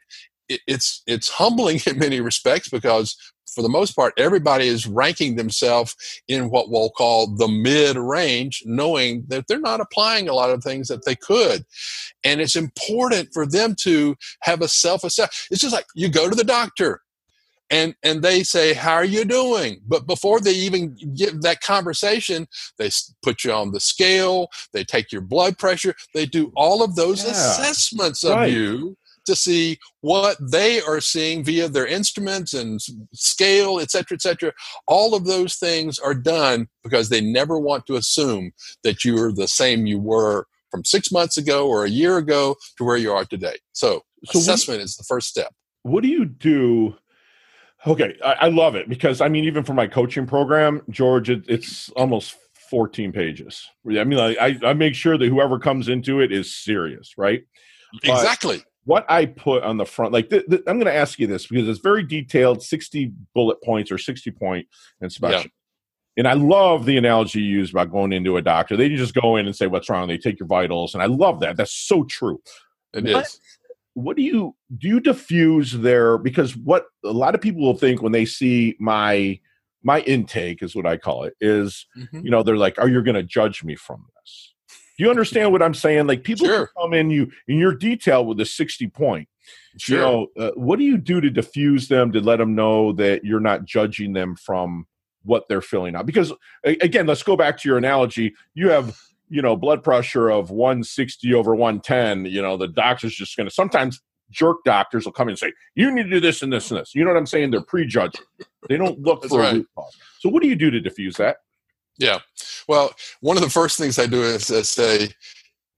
it's 0.48 1.02
it's 1.06 1.28
humbling 1.28 1.80
in 1.86 1.98
many 1.98 2.20
respects 2.20 2.70
because 2.70 3.14
for 3.54 3.62
the 3.62 3.68
most 3.68 3.96
part 3.96 4.12
everybody 4.18 4.68
is 4.68 4.86
ranking 4.86 5.36
themselves 5.36 5.96
in 6.28 6.50
what 6.50 6.70
we'll 6.70 6.90
call 6.90 7.34
the 7.36 7.48
mid 7.48 7.96
range 7.96 8.62
knowing 8.66 9.24
that 9.28 9.46
they're 9.46 9.60
not 9.60 9.80
applying 9.80 10.28
a 10.28 10.34
lot 10.34 10.50
of 10.50 10.62
things 10.62 10.88
that 10.88 11.04
they 11.04 11.14
could 11.14 11.64
and 12.24 12.40
it's 12.40 12.56
important 12.56 13.30
for 13.32 13.46
them 13.46 13.74
to 13.74 14.14
have 14.42 14.60
a 14.60 14.68
self 14.68 15.02
assess 15.02 15.48
it's 15.50 15.62
just 15.62 15.74
like 15.74 15.86
you 15.94 16.08
go 16.08 16.28
to 16.28 16.36
the 16.36 16.44
doctor 16.44 17.00
and 17.70 17.94
and 18.02 18.22
they 18.22 18.42
say 18.42 18.72
how 18.72 18.94
are 18.94 19.04
you 19.04 19.24
doing 19.24 19.80
but 19.86 20.06
before 20.06 20.40
they 20.40 20.52
even 20.52 20.96
get 21.14 21.40
that 21.42 21.60
conversation 21.60 22.46
they 22.78 22.90
put 23.22 23.44
you 23.44 23.52
on 23.52 23.72
the 23.72 23.80
scale 23.80 24.48
they 24.72 24.84
take 24.84 25.12
your 25.12 25.20
blood 25.20 25.58
pressure 25.58 25.94
they 26.14 26.26
do 26.26 26.52
all 26.56 26.82
of 26.82 26.96
those 26.96 27.24
yeah, 27.24 27.30
assessments 27.30 28.24
of 28.24 28.32
right. 28.32 28.52
you 28.52 28.96
to 29.28 29.36
see 29.36 29.78
what 30.00 30.38
they 30.40 30.80
are 30.80 31.00
seeing 31.00 31.44
via 31.44 31.68
their 31.68 31.86
instruments 31.86 32.54
and 32.54 32.80
scale, 33.12 33.78
et 33.78 33.90
cetera, 33.90 34.14
et 34.14 34.22
cetera. 34.22 34.52
All 34.86 35.14
of 35.14 35.26
those 35.26 35.56
things 35.56 35.98
are 35.98 36.14
done 36.14 36.66
because 36.82 37.10
they 37.10 37.20
never 37.20 37.58
want 37.58 37.86
to 37.86 37.96
assume 37.96 38.52
that 38.84 39.04
you're 39.04 39.32
the 39.32 39.46
same 39.46 39.84
you 39.84 40.00
were 40.00 40.46
from 40.70 40.84
six 40.84 41.12
months 41.12 41.36
ago 41.36 41.68
or 41.68 41.84
a 41.84 41.90
year 41.90 42.16
ago 42.16 42.56
to 42.78 42.84
where 42.84 42.96
you 42.96 43.12
are 43.12 43.26
today. 43.26 43.56
So, 43.72 44.02
so 44.24 44.38
assessment 44.38 44.80
what, 44.80 44.84
is 44.84 44.96
the 44.96 45.04
first 45.04 45.28
step. 45.28 45.52
What 45.82 46.02
do 46.02 46.08
you 46.08 46.24
do? 46.24 46.96
Okay, 47.86 48.16
I, 48.24 48.32
I, 48.32 48.48
love 48.48 48.74
it 48.74 48.88
because 48.88 49.20
I 49.20 49.28
mean, 49.28 49.44
even 49.44 49.62
for 49.62 49.72
my 49.72 49.86
coaching 49.86 50.26
program, 50.26 50.82
George, 50.90 51.30
it, 51.30 51.44
it's 51.48 51.90
almost 51.90 52.36
14 52.70 53.12
pages. 53.12 53.68
I 53.86 54.04
mean, 54.04 54.18
I, 54.18 54.58
I 54.62 54.72
make 54.74 54.94
sure 54.94 55.16
that 55.16 55.28
whoever 55.28 55.58
comes 55.58 55.88
into 55.88 56.20
it 56.20 56.32
is 56.32 56.54
serious, 56.54 57.14
right? 57.16 57.44
Exactly. 58.02 58.58
But 58.58 58.66
what 58.84 59.10
I 59.10 59.26
put 59.26 59.62
on 59.62 59.76
the 59.76 59.84
front, 59.86 60.12
like 60.12 60.30
th- 60.30 60.46
th- 60.48 60.62
I'm 60.66 60.78
going 60.78 60.86
to 60.86 60.94
ask 60.94 61.18
you 61.18 61.26
this 61.26 61.46
because 61.46 61.68
it's 61.68 61.80
very 61.80 62.02
detailed, 62.02 62.62
60 62.62 63.12
bullet 63.34 63.62
points 63.62 63.92
or 63.92 63.98
60 63.98 64.30
point 64.32 64.66
inspection. 65.00 65.50
Yeah. 66.16 66.18
And 66.18 66.26
I 66.26 66.32
love 66.32 66.84
the 66.84 66.96
analogy 66.96 67.40
you 67.40 67.58
use 67.58 67.70
about 67.70 67.92
going 67.92 68.12
into 68.12 68.38
a 68.38 68.42
doctor. 68.42 68.76
They 68.76 68.88
just 68.88 69.14
go 69.14 69.36
in 69.36 69.46
and 69.46 69.54
say 69.54 69.68
what's 69.68 69.88
wrong. 69.88 70.08
They 70.08 70.18
take 70.18 70.40
your 70.40 70.48
vitals, 70.48 70.94
and 70.94 71.02
I 71.02 71.06
love 71.06 71.40
that. 71.40 71.56
That's 71.56 71.72
so 71.72 72.02
true. 72.02 72.42
It 72.92 73.04
what, 73.04 73.24
is. 73.24 73.40
What, 74.02 74.16
do 74.16 74.22
you 74.22 74.54
do? 74.76 74.88
You 74.88 75.00
diffuse 75.00 75.72
there 75.72 76.18
because 76.18 76.56
what 76.56 76.86
a 77.04 77.12
lot 77.12 77.34
of 77.34 77.40
people 77.40 77.62
will 77.62 77.76
think 77.76 78.02
when 78.02 78.12
they 78.12 78.24
see 78.24 78.76
my 78.78 79.38
my 79.84 80.00
intake 80.00 80.62
is 80.62 80.74
what 80.74 80.86
I 80.86 80.96
call 80.96 81.24
it 81.24 81.34
is 81.40 81.86
mm-hmm. 81.96 82.20
you 82.24 82.30
know 82.30 82.42
they're 82.42 82.56
like, 82.56 82.78
"Are 82.78 82.88
you 82.88 83.02
going 83.02 83.14
to 83.14 83.22
judge 83.22 83.62
me 83.62 83.76
from 83.76 84.04
this?" 84.20 84.54
Do 84.96 85.04
you 85.04 85.10
understand 85.10 85.52
what 85.52 85.62
I'm 85.62 85.74
saying? 85.74 86.06
Like 86.06 86.24
people 86.24 86.46
sure. 86.46 86.70
come 86.76 86.92
in 86.92 87.10
you 87.10 87.30
in 87.46 87.58
your 87.58 87.74
detail 87.74 88.24
with 88.26 88.40
a 88.40 88.46
60 88.46 88.88
point. 88.88 89.28
Sure. 89.78 89.96
You 89.96 90.02
know, 90.02 90.26
uh, 90.36 90.50
what 90.56 90.78
do 90.78 90.84
you 90.84 90.98
do 90.98 91.20
to 91.20 91.30
diffuse 91.30 91.88
them 91.88 92.10
to 92.12 92.20
let 92.20 92.36
them 92.36 92.56
know 92.56 92.92
that 92.94 93.24
you're 93.24 93.38
not 93.38 93.64
judging 93.64 94.12
them 94.12 94.34
from 94.34 94.86
what 95.28 95.48
they're 95.48 95.60
filling 95.60 95.94
out. 95.94 96.06
Because 96.06 96.32
again, 96.64 97.06
let's 97.06 97.22
go 97.22 97.36
back 97.36 97.58
to 97.58 97.68
your 97.68 97.78
analogy. 97.78 98.34
You 98.54 98.70
have 98.70 98.98
you 99.28 99.42
know 99.42 99.56
blood 99.56 99.82
pressure 99.82 100.30
of 100.30 100.50
160 100.50 101.34
over 101.34 101.54
110. 101.54 102.26
You 102.26 102.42
know 102.42 102.56
the 102.56 102.68
doctor's 102.68 103.14
just 103.14 103.36
going 103.36 103.48
to 103.48 103.54
sometimes 103.54 104.00
jerk 104.30 104.58
doctors 104.64 105.04
will 105.04 105.12
come 105.12 105.28
in 105.28 105.32
and 105.32 105.38
say 105.38 105.52
you 105.74 105.90
need 105.90 106.04
to 106.04 106.10
do 106.10 106.20
this 106.20 106.42
and 106.42 106.52
this 106.52 106.70
and 106.70 106.80
this. 106.80 106.94
You 106.94 107.04
know 107.04 107.12
what 107.12 107.18
I'm 107.18 107.26
saying? 107.26 107.50
They're 107.50 107.62
prejudging. 107.62 108.24
They 108.68 108.76
don't 108.76 108.98
look 109.02 109.24
for 109.24 109.40
right. 109.40 109.52
a 109.52 109.56
root 109.58 109.68
cause. 109.74 109.96
So 110.20 110.28
what 110.28 110.42
do 110.42 110.48
you 110.48 110.56
do 110.56 110.70
to 110.70 110.80
diffuse 110.80 111.16
that? 111.16 111.38
Yeah. 111.98 112.18
Well, 112.68 112.92
one 113.20 113.36
of 113.36 113.42
the 113.42 113.50
first 113.50 113.78
things 113.78 113.98
I 113.98 114.06
do 114.06 114.22
is, 114.22 114.50
is 114.50 114.70
say, 114.70 115.10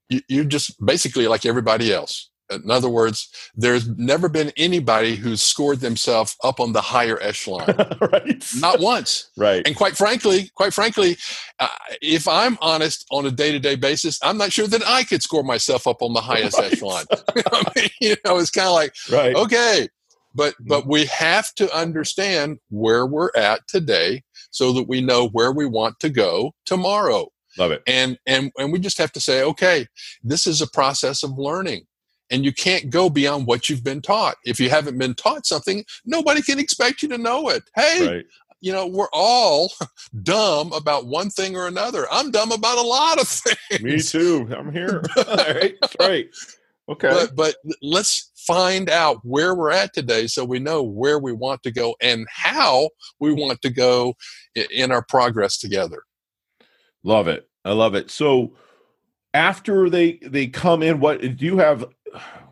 you, 0.09 0.21
you 0.27 0.45
just 0.45 0.83
basically 0.85 1.27
like 1.27 1.45
everybody 1.45 1.93
else. 1.93 2.29
In 2.51 2.69
other 2.69 2.89
words, 2.89 3.29
there's 3.55 3.87
never 3.97 4.29
been 4.29 4.51
anybody 4.57 5.15
who's 5.15 5.41
scored 5.41 5.79
themselves 5.79 6.35
up 6.43 6.59
on 6.59 6.73
the 6.73 6.81
higher 6.81 7.21
echelon. 7.21 7.65
right. 8.01 8.45
Not 8.57 8.79
once. 8.79 9.29
Right. 9.37 9.65
And 9.65 9.75
quite 9.75 9.95
frankly, 9.95 10.51
quite 10.55 10.73
frankly, 10.73 11.17
uh, 11.59 11.67
if 12.01 12.27
I'm 12.27 12.57
honest 12.61 13.05
on 13.11 13.25
a 13.25 13.31
day-to-day 13.31 13.75
basis, 13.75 14.19
I'm 14.23 14.37
not 14.37 14.51
sure 14.51 14.67
that 14.67 14.83
I 14.85 15.03
could 15.03 15.23
score 15.23 15.43
myself 15.43 15.87
up 15.87 16.01
on 16.01 16.13
the 16.13 16.21
highest 16.21 16.57
right. 16.57 16.73
echelon. 16.73 17.05
I 17.51 17.63
mean, 17.75 17.89
you 18.01 18.15
know, 18.25 18.37
it's 18.37 18.51
kind 18.51 18.67
of 18.67 18.73
like, 18.73 18.93
right. 19.11 19.35
okay, 19.35 19.87
but 20.33 20.55
but 20.59 20.87
we 20.87 21.05
have 21.05 21.53
to 21.55 21.73
understand 21.75 22.59
where 22.69 23.05
we're 23.05 23.31
at 23.35 23.67
today 23.67 24.23
so 24.51 24.71
that 24.73 24.87
we 24.87 25.01
know 25.01 25.27
where 25.29 25.51
we 25.51 25.65
want 25.65 25.99
to 25.99 26.09
go 26.09 26.53
tomorrow. 26.65 27.27
Love 27.57 27.71
it. 27.71 27.83
And 27.87 28.17
and 28.25 28.51
and 28.57 28.71
we 28.71 28.79
just 28.79 28.97
have 28.97 29.11
to 29.13 29.19
say, 29.19 29.43
okay, 29.43 29.87
this 30.23 30.47
is 30.47 30.61
a 30.61 30.67
process 30.67 31.23
of 31.23 31.37
learning 31.37 31.85
and 32.31 32.45
you 32.45 32.53
can't 32.53 32.89
go 32.89 33.09
beyond 33.09 33.45
what 33.45 33.69
you've 33.69 33.83
been 33.83 34.01
taught. 34.01 34.37
If 34.45 34.59
you 34.59 34.69
haven't 34.69 34.97
been 34.97 35.13
taught 35.13 35.45
something, 35.45 35.83
nobody 36.05 36.41
can 36.41 36.57
expect 36.57 37.03
you 37.03 37.09
to 37.09 37.17
know 37.17 37.49
it. 37.49 37.63
Hey, 37.75 38.07
right. 38.07 38.25
you 38.61 38.71
know, 38.71 38.87
we're 38.87 39.09
all 39.11 39.71
dumb 40.23 40.71
about 40.71 41.05
one 41.05 41.29
thing 41.29 41.55
or 41.55 41.67
another. 41.67 42.07
I'm 42.09 42.31
dumb 42.31 42.51
about 42.51 42.77
a 42.77 42.87
lot 42.87 43.21
of 43.21 43.27
things. 43.27 43.81
Me 43.81 44.01
too. 44.01 44.49
I'm 44.57 44.71
here. 44.71 45.03
all 45.17 45.35
right. 45.35 45.75
Right. 45.99 46.29
Okay. 46.89 47.09
But, 47.09 47.35
but 47.35 47.55
let's 47.81 48.31
find 48.35 48.89
out 48.89 49.19
where 49.23 49.53
we're 49.53 49.71
at 49.71 49.93
today 49.93 50.27
so 50.27 50.43
we 50.43 50.57
know 50.57 50.81
where 50.81 51.19
we 51.19 51.31
want 51.31 51.61
to 51.63 51.71
go 51.71 51.95
and 52.01 52.25
how 52.29 52.89
we 53.19 53.33
want 53.33 53.61
to 53.61 53.69
go 53.69 54.15
in 54.55 54.91
our 54.91 55.03
progress 55.03 55.57
together. 55.57 56.01
Love 57.03 57.27
it. 57.27 57.47
I 57.65 57.73
love 57.73 57.93
it. 57.93 58.09
So 58.09 58.53
after 59.33 59.89
they 59.89 60.19
they 60.23 60.47
come 60.47 60.83
in 60.83 60.99
what 60.99 61.21
do 61.21 61.45
you 61.45 61.57
have 61.57 61.85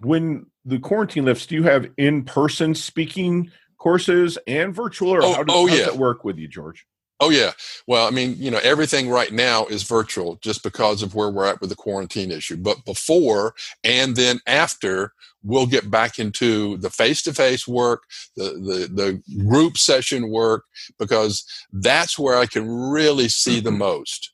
when 0.01 0.45
the 0.65 0.79
quarantine 0.79 1.25
lifts, 1.25 1.45
do 1.45 1.55
you 1.55 1.63
have 1.63 1.89
in 1.97 2.23
person 2.23 2.75
speaking 2.75 3.51
courses 3.77 4.37
and 4.47 4.73
virtual, 4.73 5.11
or 5.11 5.23
oh, 5.23 5.33
how 5.33 5.41
oh, 5.41 5.43
does, 5.43 5.55
oh, 5.55 5.67
yeah. 5.67 5.85
that 5.85 5.97
work 5.97 6.23
with 6.23 6.37
you, 6.37 6.47
George? 6.47 6.85
Oh 7.21 7.29
yeah. 7.29 7.51
Well, 7.85 8.07
I 8.07 8.11
mean, 8.11 8.35
you 8.37 8.49
know, 8.49 8.61
everything 8.63 9.09
right 9.09 9.31
now 9.31 9.65
is 9.65 9.83
virtual 9.83 10.37
just 10.41 10.63
because 10.63 11.03
of 11.03 11.15
where 11.15 11.29
we're 11.29 11.45
at 11.45 11.59
with 11.59 11.69
the 11.69 11.75
quarantine 11.75 12.31
issue. 12.31 12.55
But 12.55 12.85
before 12.85 13.55
and 13.83 14.15
then 14.15 14.39
after, 14.47 15.11
we'll 15.43 15.65
get 15.65 15.91
back 15.91 16.17
into 16.17 16.77
the 16.77 16.89
face-to-face 16.89 17.67
work, 17.67 18.03
the 18.37 18.43
the 18.43 19.21
the 19.27 19.43
group 19.45 19.77
session 19.77 20.29
work 20.29 20.63
because 20.97 21.45
that's 21.73 22.17
where 22.17 22.37
I 22.37 22.45
can 22.45 22.69
really 22.69 23.27
see 23.27 23.59
the 23.59 23.71
most. 23.71 24.31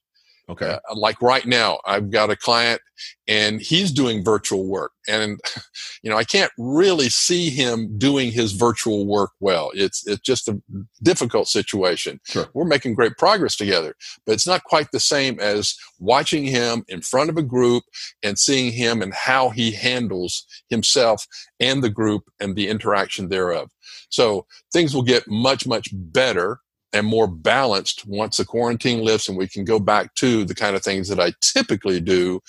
Okay. 0.48 0.78
Uh, 0.90 0.96
like 0.96 1.22
right 1.22 1.46
now, 1.46 1.80
I've 1.86 2.12
got 2.12 2.30
a 2.30 2.36
client 2.36 2.80
and 3.28 3.60
he's 3.60 3.92
doing 3.92 4.24
virtual 4.24 4.68
work. 4.68 4.92
And, 5.08 5.40
you 6.04 6.12
know, 6.12 6.18
I 6.18 6.24
can't 6.24 6.52
really 6.58 7.10
see 7.10 7.50
him 7.50 7.98
doing 7.98 8.32
his 8.32 8.52
virtual 8.52 9.08
work 9.08 9.32
well. 9.40 9.72
It's, 9.74 10.06
it's 10.08 10.22
just 10.22 10.48
a 10.48 10.62
difficult 11.02 11.48
situation. 11.48 12.20
Sure. 12.26 12.48
We're 12.54 12.66
making 12.66 12.94
great 12.94 13.18
progress 13.18 13.56
together, 13.56 13.96
but 14.26 14.34
it's 14.34 14.48
not 14.48 14.64
quite 14.64 14.92
the 14.92 15.00
same 15.00 15.40
as 15.40 15.76
watching 16.00 16.44
him 16.44 16.84
in 16.88 17.02
front 17.02 17.30
of 17.30 17.38
a 17.38 17.44
group 17.44 17.84
and 18.22 18.38
seeing 18.38 18.72
him 18.72 19.02
and 19.02 19.14
how 19.14 19.50
he 19.50 19.72
handles 19.72 20.46
himself 20.70 21.26
and 21.60 21.84
the 21.84 21.90
group 21.90 22.24
and 22.40 22.56
the 22.56 22.68
interaction 22.68 23.30
thereof. 23.30 23.70
So 24.10 24.46
things 24.72 24.94
will 24.94 25.04
get 25.04 25.28
much, 25.28 25.66
much 25.66 25.90
better 25.92 26.60
and 26.96 27.06
more 27.06 27.28
balanced 27.28 28.08
once 28.08 28.38
the 28.38 28.46
quarantine 28.46 29.04
lifts 29.04 29.28
and 29.28 29.38
we 29.38 29.50
can 29.50 29.66
go 29.66 29.80
back 29.80 30.16
to 30.16 30.46
the 30.46 30.56
kind 30.56 30.78
of 30.78 30.82
things 30.82 31.10
that 31.10 31.20
I 31.20 31.34
typically 31.42 32.00
do 32.00 32.40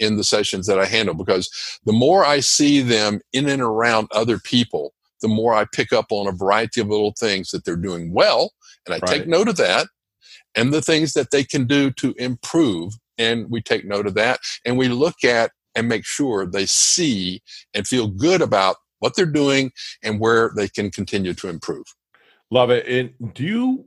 in 0.00 0.16
the 0.16 0.24
sessions 0.24 0.66
that 0.66 0.80
I 0.80 0.86
handle. 0.86 1.14
Because 1.14 1.48
the 1.84 1.92
more 1.92 2.24
I 2.24 2.40
see 2.40 2.80
them 2.80 3.20
in 3.32 3.48
and 3.48 3.62
around 3.62 4.08
other 4.10 4.40
people, 4.40 4.92
the 5.20 5.28
more 5.28 5.54
I 5.54 5.66
pick 5.66 5.92
up 5.92 6.06
on 6.10 6.26
a 6.26 6.32
variety 6.32 6.80
of 6.80 6.88
little 6.88 7.14
things 7.16 7.52
that 7.52 7.64
they're 7.64 7.76
doing 7.76 8.12
well. 8.12 8.50
And 8.86 8.94
I 8.96 8.98
right. 8.98 9.18
take 9.18 9.28
note 9.28 9.46
of 9.46 9.56
that 9.58 9.86
and 10.56 10.72
the 10.72 10.82
things 10.82 11.12
that 11.12 11.30
they 11.30 11.44
can 11.44 11.68
do 11.68 11.92
to 11.92 12.12
improve. 12.18 12.94
And 13.18 13.48
we 13.50 13.62
take 13.62 13.84
note 13.84 14.08
of 14.08 14.14
that 14.14 14.40
and 14.66 14.76
we 14.76 14.88
look 14.88 15.22
at 15.22 15.52
and 15.76 15.88
make 15.88 16.04
sure 16.04 16.44
they 16.44 16.66
see 16.66 17.40
and 17.72 17.86
feel 17.86 18.08
good 18.08 18.42
about 18.42 18.76
what 18.98 19.14
they're 19.14 19.26
doing 19.26 19.70
and 20.02 20.18
where 20.18 20.50
they 20.56 20.66
can 20.66 20.90
continue 20.90 21.34
to 21.34 21.48
improve. 21.48 21.84
Love 22.52 22.70
it. 22.70 22.86
And 22.86 23.32
do 23.32 23.44
you 23.44 23.46
do 23.46 23.48
you 23.48 23.84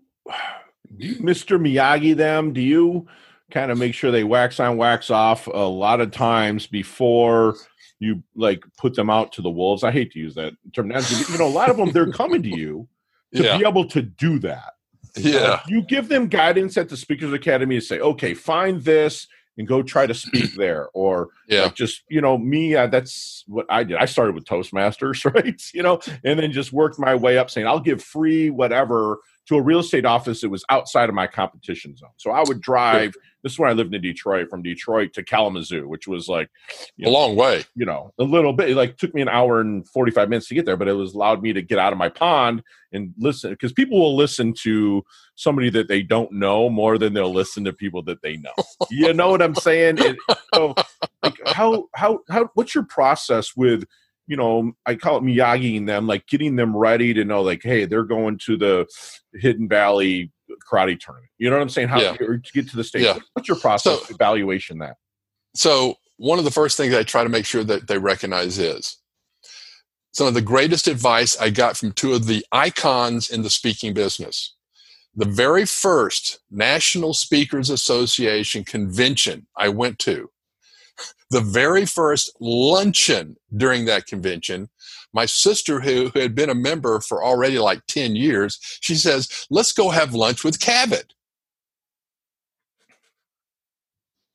Mr. 0.98 1.60
Miyagi 1.60 2.16
them? 2.16 2.54
Do 2.54 2.62
you 2.62 3.08
kind 3.52 3.72
of 3.72 3.78
make 3.78 3.94
sure 3.94 4.12
they 4.12 4.24
wax 4.24 4.60
on, 4.60 4.78
wax 4.78 5.10
off 5.10 5.48
a 5.48 5.68
lot 5.68 6.02
of 6.02 6.12
times 6.12 6.68
before 6.68 7.56
you 8.00 8.24
like 8.36 8.64
put 8.78 8.96
them 8.96 9.10
out 9.10 9.32
to 9.34 9.42
the 9.42 9.50
wolves? 9.50 9.84
I 9.84 9.92
hate 9.92 10.12
to 10.12 10.20
use 10.20 10.36
that 10.36 10.54
term. 10.74 10.92
You 10.92 11.38
know, 11.38 11.48
a 11.48 11.50
lot 11.50 11.70
of 11.70 11.78
them 11.78 11.92
they're 11.92 12.12
coming 12.12 12.44
to 12.44 12.50
you 12.50 12.88
to 13.36 13.44
yeah. 13.44 13.58
be 13.58 13.66
able 13.66 13.86
to 13.90 14.02
do 14.02 14.40
that. 14.40 14.74
Yeah. 15.18 15.62
You 15.68 15.82
give 15.82 16.10
them 16.10 16.28
guidance 16.28 16.78
at 16.78 16.90
the 16.90 16.98
Speakers 16.98 17.32
Academy 17.32 17.76
to 17.76 17.82
say, 17.82 18.00
okay, 18.00 18.34
find 18.34 18.84
this 18.84 19.28
and 19.58 19.68
go 19.68 19.82
try 19.82 20.06
to 20.06 20.14
speak 20.14 20.54
there 20.58 20.90
or 20.94 21.30
yeah. 21.48 21.64
Like 21.64 21.76
just 21.76 22.04
you 22.10 22.22
know 22.22 22.38
me 22.38 22.76
uh, 22.76 22.88
that's 22.88 23.44
what 23.48 23.66
i 23.70 23.84
did 23.84 23.98
i 23.98 24.06
started 24.06 24.36
with 24.36 24.46
toastmasters 24.46 25.24
right 25.34 25.62
you 25.74 25.84
know 25.84 26.00
and 26.24 26.40
then 26.40 26.52
just 26.52 26.74
worked 26.74 27.00
my 27.00 27.16
way 27.16 27.38
up 27.38 27.50
saying 27.50 27.68
i'll 27.68 27.80
give 27.80 28.04
free 28.04 28.50
whatever 28.50 29.20
to 29.47 29.55
a 29.55 29.62
real 29.62 29.79
estate 29.79 30.05
office 30.05 30.41
that 30.41 30.49
was 30.49 30.65
outside 30.69 31.10
of 31.10 31.15
my 31.15 31.27
competition 31.27 31.95
zone. 31.95 32.10
So 32.17 32.31
I 32.31 32.43
would 32.43 32.62
drive. 32.62 33.13
This 33.43 33.53
is 33.53 33.60
when 33.60 33.69
I 33.69 33.73
lived 33.73 33.93
in 33.93 34.01
Detroit, 34.01 34.49
from 34.49 34.63
Detroit 34.63 35.13
to 35.13 35.23
Kalamazoo, 35.23 35.88
which 35.88 36.08
was 36.08 36.27
like 36.27 36.49
a 36.99 37.03
know, 37.03 37.12
long 37.12 37.36
way. 37.36 37.63
You 37.75 37.86
know, 37.86 38.12
a 38.17 38.23
little 38.23 38.53
bit. 38.53 38.71
It 38.71 38.75
like 38.75 38.97
took 38.97 39.13
me 39.13 39.21
an 39.21 39.29
hour 39.29 39.62
and 39.62 39.88
forty 39.88 40.12
five 40.12 40.29
minutes 40.29 40.47
to 40.47 40.55
get 40.55 40.65
there, 40.65 40.77
but 40.77 40.88
it 40.88 40.93
was 40.93 41.13
allowed 41.13 41.43
me 41.43 41.53
to 41.53 41.62
get 41.62 41.77
out 41.77 41.93
of 41.93 41.99
my 41.99 42.10
pond 42.10 42.63
and 42.91 43.13
listen 43.17 43.51
because 43.51 43.71
people 43.71 43.99
will 43.99 44.15
listen 44.15 44.53
to 44.62 45.03
somebody 45.36 45.69
that 45.69 45.88
they 45.88 46.01
don't 46.01 46.31
know 46.31 46.69
more 46.69 46.97
than 46.97 47.13
they'll 47.13 47.34
listen 47.34 47.63
to 47.65 47.73
people 47.73 48.01
that 48.03 48.21
they 48.23 48.38
know. 48.38 48.53
you 48.89 49.13
know 49.13 49.29
what 49.29 49.41
I'm 49.41 49.55
saying? 49.55 49.99
And 49.99 50.17
so, 50.53 50.73
like, 51.21 51.39
how 51.45 51.88
how 51.93 52.19
how 52.29 52.49
what's 52.55 52.73
your 52.73 52.86
process 52.86 53.55
with 53.55 53.84
you 54.28 54.38
know, 54.38 54.74
I 54.86 54.96
call 54.96 55.18
it 55.18 55.24
Miyagiing 55.24 55.86
them, 55.86 56.08
like 56.08 56.28
getting 56.28 56.56
them 56.56 56.76
ready 56.76 57.14
to 57.14 57.24
know, 57.24 57.42
like, 57.42 57.62
hey, 57.64 57.86
they're 57.86 58.04
going 58.04 58.40
to 58.46 58.58
the 58.58 58.88
Hidden 59.34 59.68
Valley 59.68 60.32
karate 60.72 61.00
tournament. 61.00 61.30
You 61.38 61.50
know 61.50 61.58
what 61.58 61.62
I'm 61.62 61.70
saying? 61.70 61.90
How 61.90 62.02
yeah. 62.02 62.14
to 62.14 62.42
get 62.54 62.70
to 62.70 62.76
the 62.76 62.84
stage? 62.84 63.04
Yeah. 63.04 63.20
What's 63.34 63.48
your 63.48 63.60
process 63.60 64.08
so, 64.08 64.14
evaluation 64.14 64.80
that? 64.80 64.98
So 65.56 65.96
one 66.18 66.40
of 66.40 66.46
the 66.46 66.52
first 66.52 66.78
things 66.78 66.94
I 66.94 67.04
try 67.04 67.24
to 67.24 67.30
make 67.30 67.46
sure 67.46 67.64
that 67.64 67.88
they 67.88 67.98
recognize 67.98 68.58
is 68.58 68.98
some 70.14 70.28
of 70.28 70.34
the 70.34 70.42
greatest 70.42 70.88
advice 70.88 71.38
I 71.40 71.50
got 71.50 71.78
from 71.78 71.92
two 71.92 72.14
of 72.14 72.26
the 72.26 72.46
icons 72.52 73.30
in 73.30 73.42
the 73.42 73.50
speaking 73.50 73.94
business. 73.94 74.56
The 75.14 75.26
very 75.26 75.66
first 75.66 76.40
National 76.50 77.14
Speakers 77.14 77.70
Association 77.70 78.64
convention 78.64 79.48
I 79.58 79.70
went 79.70 80.00
to, 80.00 80.30
the 81.31 81.41
very 81.41 81.86
first 81.86 82.31
luncheon 82.39 83.36
during 83.55 83.86
that 83.86 84.05
convention, 84.05 84.69
my 85.13 85.25
sister, 85.25 85.79
who, 85.79 86.10
who 86.10 86.19
had 86.19 86.36
been 86.36 86.49
a 86.49 86.55
member 86.55 86.99
for 86.99 87.23
already 87.23 87.58
like 87.58 87.81
10 87.88 88.15
years, 88.15 88.60
she 88.81 88.95
says, 88.95 89.47
Let's 89.49 89.71
go 89.71 89.89
have 89.89 90.13
lunch 90.13 90.43
with 90.43 90.60
Cavett. 90.60 91.12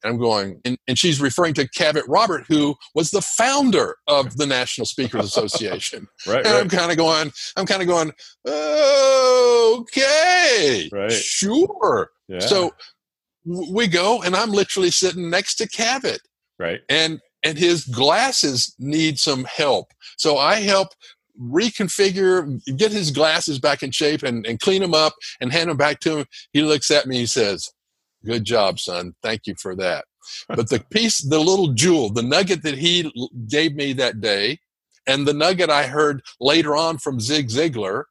And 0.02 0.14
I'm 0.14 0.18
going, 0.18 0.60
and, 0.64 0.78
and 0.88 0.98
she's 0.98 1.20
referring 1.20 1.52
to 1.54 1.68
Cavett 1.68 2.04
Robert, 2.08 2.44
who 2.48 2.74
was 2.94 3.10
the 3.10 3.20
founder 3.20 3.96
of 4.06 4.38
the 4.38 4.46
National 4.46 4.86
Speakers 4.86 5.24
Association. 5.24 6.08
right, 6.26 6.38
and 6.38 6.46
right. 6.46 6.62
I'm 6.62 6.70
kind 6.70 6.90
of 6.90 6.96
going, 6.96 7.30
I'm 7.56 7.66
kind 7.66 7.82
of 7.82 7.88
going, 7.88 8.10
okay, 9.78 10.88
Right. 10.90 11.12
sure. 11.12 12.10
yeah. 12.28 12.38
So 12.40 12.72
we 13.44 13.86
go, 13.88 14.22
and 14.22 14.34
I'm 14.34 14.52
literally 14.52 14.90
sitting 14.90 15.28
next 15.28 15.56
to 15.56 15.68
Cavett, 15.68 16.20
right. 16.60 16.80
and 16.88 17.20
and 17.42 17.56
his 17.56 17.84
glasses 17.86 18.74
need 18.78 19.18
some 19.18 19.44
help. 19.44 19.92
So 20.18 20.36
I 20.36 20.56
help 20.56 20.88
reconfigure, 21.40 22.60
get 22.76 22.92
his 22.92 23.10
glasses 23.10 23.58
back 23.58 23.82
in 23.82 23.90
shape, 23.90 24.22
and, 24.22 24.46
and 24.46 24.60
clean 24.60 24.82
them 24.82 24.92
up, 24.92 25.14
and 25.40 25.50
hand 25.50 25.70
them 25.70 25.78
back 25.78 26.00
to 26.00 26.18
him. 26.18 26.26
He 26.52 26.62
looks 26.62 26.90
at 26.90 27.06
me, 27.06 27.18
he 27.18 27.26
says, 27.26 27.70
"Good 28.24 28.44
job, 28.44 28.78
son. 28.78 29.14
Thank 29.22 29.46
you 29.46 29.54
for 29.58 29.74
that." 29.76 30.04
But 30.48 30.68
the 30.68 30.80
piece, 30.90 31.18
the 31.18 31.40
little 31.40 31.72
jewel, 31.72 32.10
the 32.10 32.22
nugget 32.22 32.62
that 32.62 32.76
he 32.78 33.10
gave 33.48 33.74
me 33.74 33.92
that 33.94 34.20
day, 34.20 34.58
and 35.06 35.26
the 35.26 35.34
nugget 35.34 35.70
I 35.70 35.86
heard 35.86 36.22
later 36.40 36.76
on 36.76 36.98
from 36.98 37.20
Zig 37.20 37.48
Ziglar 37.48 38.04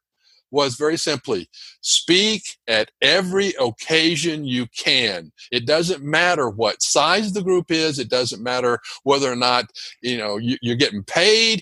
was 0.51 0.75
very 0.75 0.97
simply 0.97 1.49
speak 1.81 2.57
at 2.67 2.91
every 3.01 3.53
occasion 3.59 4.45
you 4.45 4.67
can. 4.75 5.31
It 5.51 5.65
doesn't 5.65 6.03
matter 6.03 6.49
what 6.49 6.81
size 6.81 7.33
the 7.33 7.43
group 7.43 7.71
is, 7.71 7.99
it 7.99 8.09
doesn't 8.09 8.43
matter 8.43 8.79
whether 9.03 9.31
or 9.31 9.35
not 9.35 9.65
you 10.01 10.17
know 10.17 10.37
you, 10.37 10.57
you're 10.61 10.75
getting 10.75 11.03
paid. 11.03 11.61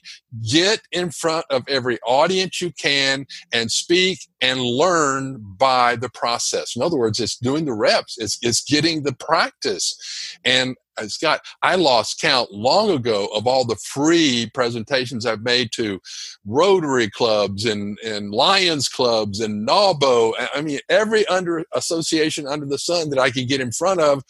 Get 0.49 0.81
in 0.91 1.11
front 1.11 1.45
of 1.49 1.63
every 1.67 1.99
audience 2.05 2.61
you 2.61 2.71
can 2.71 3.25
and 3.53 3.71
speak 3.71 4.19
and 4.41 4.59
learn 4.61 5.43
by 5.57 5.95
the 5.95 6.09
process. 6.09 6.75
In 6.75 6.81
other 6.81 6.97
words, 6.97 7.19
it's 7.19 7.37
doing 7.37 7.65
the 7.65 7.73
reps, 7.73 8.17
it's, 8.17 8.37
it's 8.41 8.63
getting 8.63 9.03
the 9.03 9.13
practice. 9.13 10.37
And 10.45 10.75
Scott, 11.05 11.41
I 11.61 11.75
lost 11.75 12.19
count 12.19 12.51
long 12.51 12.89
ago 12.89 13.27
of 13.35 13.45
all 13.45 13.65
the 13.65 13.75
free 13.75 14.49
presentations 14.53 15.25
I've 15.25 15.43
made 15.43 15.69
to 15.73 15.99
Rotary 16.45 17.09
clubs 17.09 17.65
and, 17.65 17.97
and 18.03 18.31
Lions 18.31 18.87
clubs 18.89 19.39
and 19.39 19.67
NAWBO. 19.67 20.33
I- 20.39 20.49
I 20.55 20.61
mean, 20.61 20.79
every 20.89 21.25
under 21.27 21.63
association 21.75 22.47
under 22.47 22.65
the 22.65 22.79
sun 22.79 23.09
that 23.11 23.19
I 23.19 23.29
could 23.29 23.47
get 23.47 23.61
in 23.61 23.71
front 23.71 23.99
of, 24.01 24.23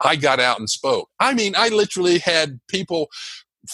I 0.00 0.16
got 0.16 0.40
out 0.40 0.58
and 0.58 0.68
spoke. 0.70 1.08
I 1.20 1.34
mean, 1.34 1.54
I 1.56 1.68
literally 1.68 2.18
had 2.18 2.60
people 2.68 3.08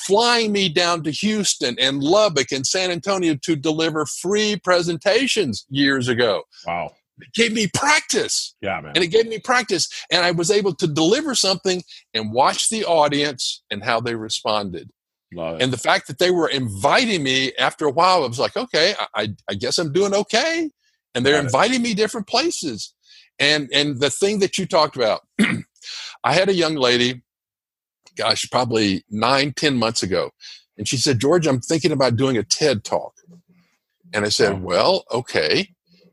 flying 0.06 0.52
me 0.52 0.68
down 0.68 1.02
to 1.02 1.10
Houston 1.10 1.76
and 1.78 2.02
Lubbock 2.02 2.52
and 2.52 2.66
San 2.66 2.90
Antonio 2.90 3.34
to 3.42 3.56
deliver 3.56 4.06
free 4.06 4.56
presentations 4.62 5.66
years 5.68 6.08
ago. 6.08 6.44
Wow. 6.66 6.92
It 7.22 7.32
gave 7.34 7.52
me 7.52 7.66
practice 7.72 8.54
Yeah, 8.60 8.80
man. 8.80 8.92
and 8.94 9.04
it 9.04 9.08
gave 9.08 9.26
me 9.28 9.38
practice 9.38 9.88
and 10.10 10.24
i 10.24 10.30
was 10.30 10.50
able 10.50 10.74
to 10.74 10.86
deliver 10.86 11.34
something 11.34 11.82
and 12.14 12.32
watch 12.32 12.68
the 12.68 12.84
audience 12.84 13.62
and 13.70 13.82
how 13.84 14.00
they 14.00 14.14
responded 14.14 14.90
it. 15.32 15.62
and 15.62 15.72
the 15.72 15.76
fact 15.78 16.06
that 16.08 16.18
they 16.18 16.30
were 16.30 16.48
inviting 16.48 17.22
me 17.22 17.52
after 17.58 17.84
a 17.86 17.90
while 17.90 18.24
i 18.24 18.26
was 18.26 18.38
like 18.38 18.56
okay 18.56 18.94
i, 19.14 19.28
I, 19.48 19.54
guess 19.54 19.78
i'm 19.78 19.92
doing 19.92 20.14
okay 20.14 20.70
and 21.14 21.24
they're 21.26 21.34
Got 21.34 21.44
it. 21.44 21.46
inviting 21.46 21.82
me 21.82 21.94
different 21.94 22.26
places 22.26 22.94
and 23.38 23.68
and 23.72 24.00
the 24.00 24.10
thing 24.10 24.38
that 24.40 24.58
you 24.58 24.66
talked 24.66 24.96
about 24.96 25.20
i 26.24 26.32
had 26.34 26.48
a 26.48 26.54
young 26.54 26.74
lady 26.74 27.22
gosh 28.16 28.44
probably 28.50 29.04
nine 29.10 29.52
ten 29.54 29.76
months 29.76 30.02
ago 30.02 30.30
and 30.76 30.88
she 30.88 30.96
said 30.96 31.20
george 31.20 31.46
i'm 31.46 31.60
thinking 31.60 31.92
about 31.92 32.16
doing 32.16 32.36
a 32.36 32.42
ted 32.42 32.84
talk 32.84 33.12
and 34.12 34.24
i 34.24 34.28
said 34.28 34.54
Wow. 34.54 34.66
well 34.68 35.04
okay 35.12 35.70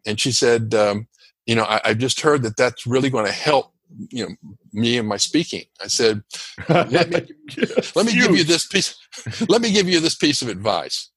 and 0.07 0.19
she 0.19 0.31
said 0.31 0.73
um, 0.73 1.07
you 1.45 1.53
know 1.55 1.63
I, 1.65 1.79
i 1.85 1.93
just 1.93 2.21
heard 2.21 2.41
that 2.43 2.57
that's 2.57 2.87
really 2.87 3.09
going 3.11 3.25
to 3.27 3.31
help 3.31 3.73
you 4.09 4.25
know 4.27 4.35
me 4.73 4.97
and 4.97 5.07
my 5.07 5.17
speaking. 5.17 5.63
I 5.81 5.87
said 5.87 6.21
let 6.67 7.09
me- 7.09 7.27
let 7.95 8.05
me 8.05 8.13
give 8.13 8.35
you 8.35 8.43
this 8.43 8.65
piece 8.67 8.95
let 9.47 9.61
me 9.61 9.71
give 9.71 9.87
you 9.87 9.99
this 9.99 10.15
piece 10.15 10.41
of 10.41 10.49
advice. 10.49 11.09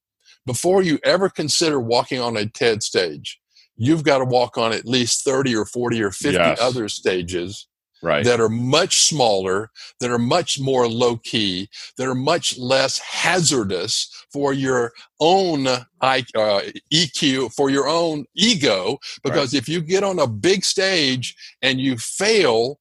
Before 0.45 0.81
you 0.81 0.97
ever 1.03 1.29
consider 1.29 1.79
walking 1.79 2.19
on 2.21 2.37
a 2.37 2.45
ted 2.45 2.81
stage 2.83 3.39
you've 3.77 4.03
got 4.03 4.19
to 4.19 4.25
walk 4.25 4.57
on 4.57 4.71
at 4.73 4.85
least 4.85 5.23
30 5.25 5.55
or 5.55 5.65
40 5.65 6.01
or 6.03 6.11
50 6.11 6.33
Yes. 6.37 6.61
other 6.61 6.87
stages 6.87 7.67
right. 8.01 8.23
that 8.25 8.39
are 8.39 8.49
much 8.49 9.01
smaller, 9.01 9.69
that 9.99 10.11
are 10.11 10.17
much 10.19 10.59
more 10.59 10.87
low 10.87 11.17
key, 11.17 11.69
that 11.97 12.07
are 12.07 12.15
much 12.15 12.57
less 12.57 12.97
hazardous 12.99 14.09
for 14.31 14.53
your 14.53 14.91
own 15.19 15.67
I- 16.01 16.25
uh, 16.35 16.61
EQ, 16.93 17.53
for 17.53 17.69
your 17.69 17.87
own 17.87 18.25
ego. 18.35 18.97
Because 19.23 19.53
if 19.53 19.67
you 19.69 19.81
get 19.81 20.03
on 20.03 20.19
a 20.19 20.27
big 20.27 20.63
stage 20.65 21.35
and 21.61 21.79
you 21.79 21.97
fail, 21.97 22.79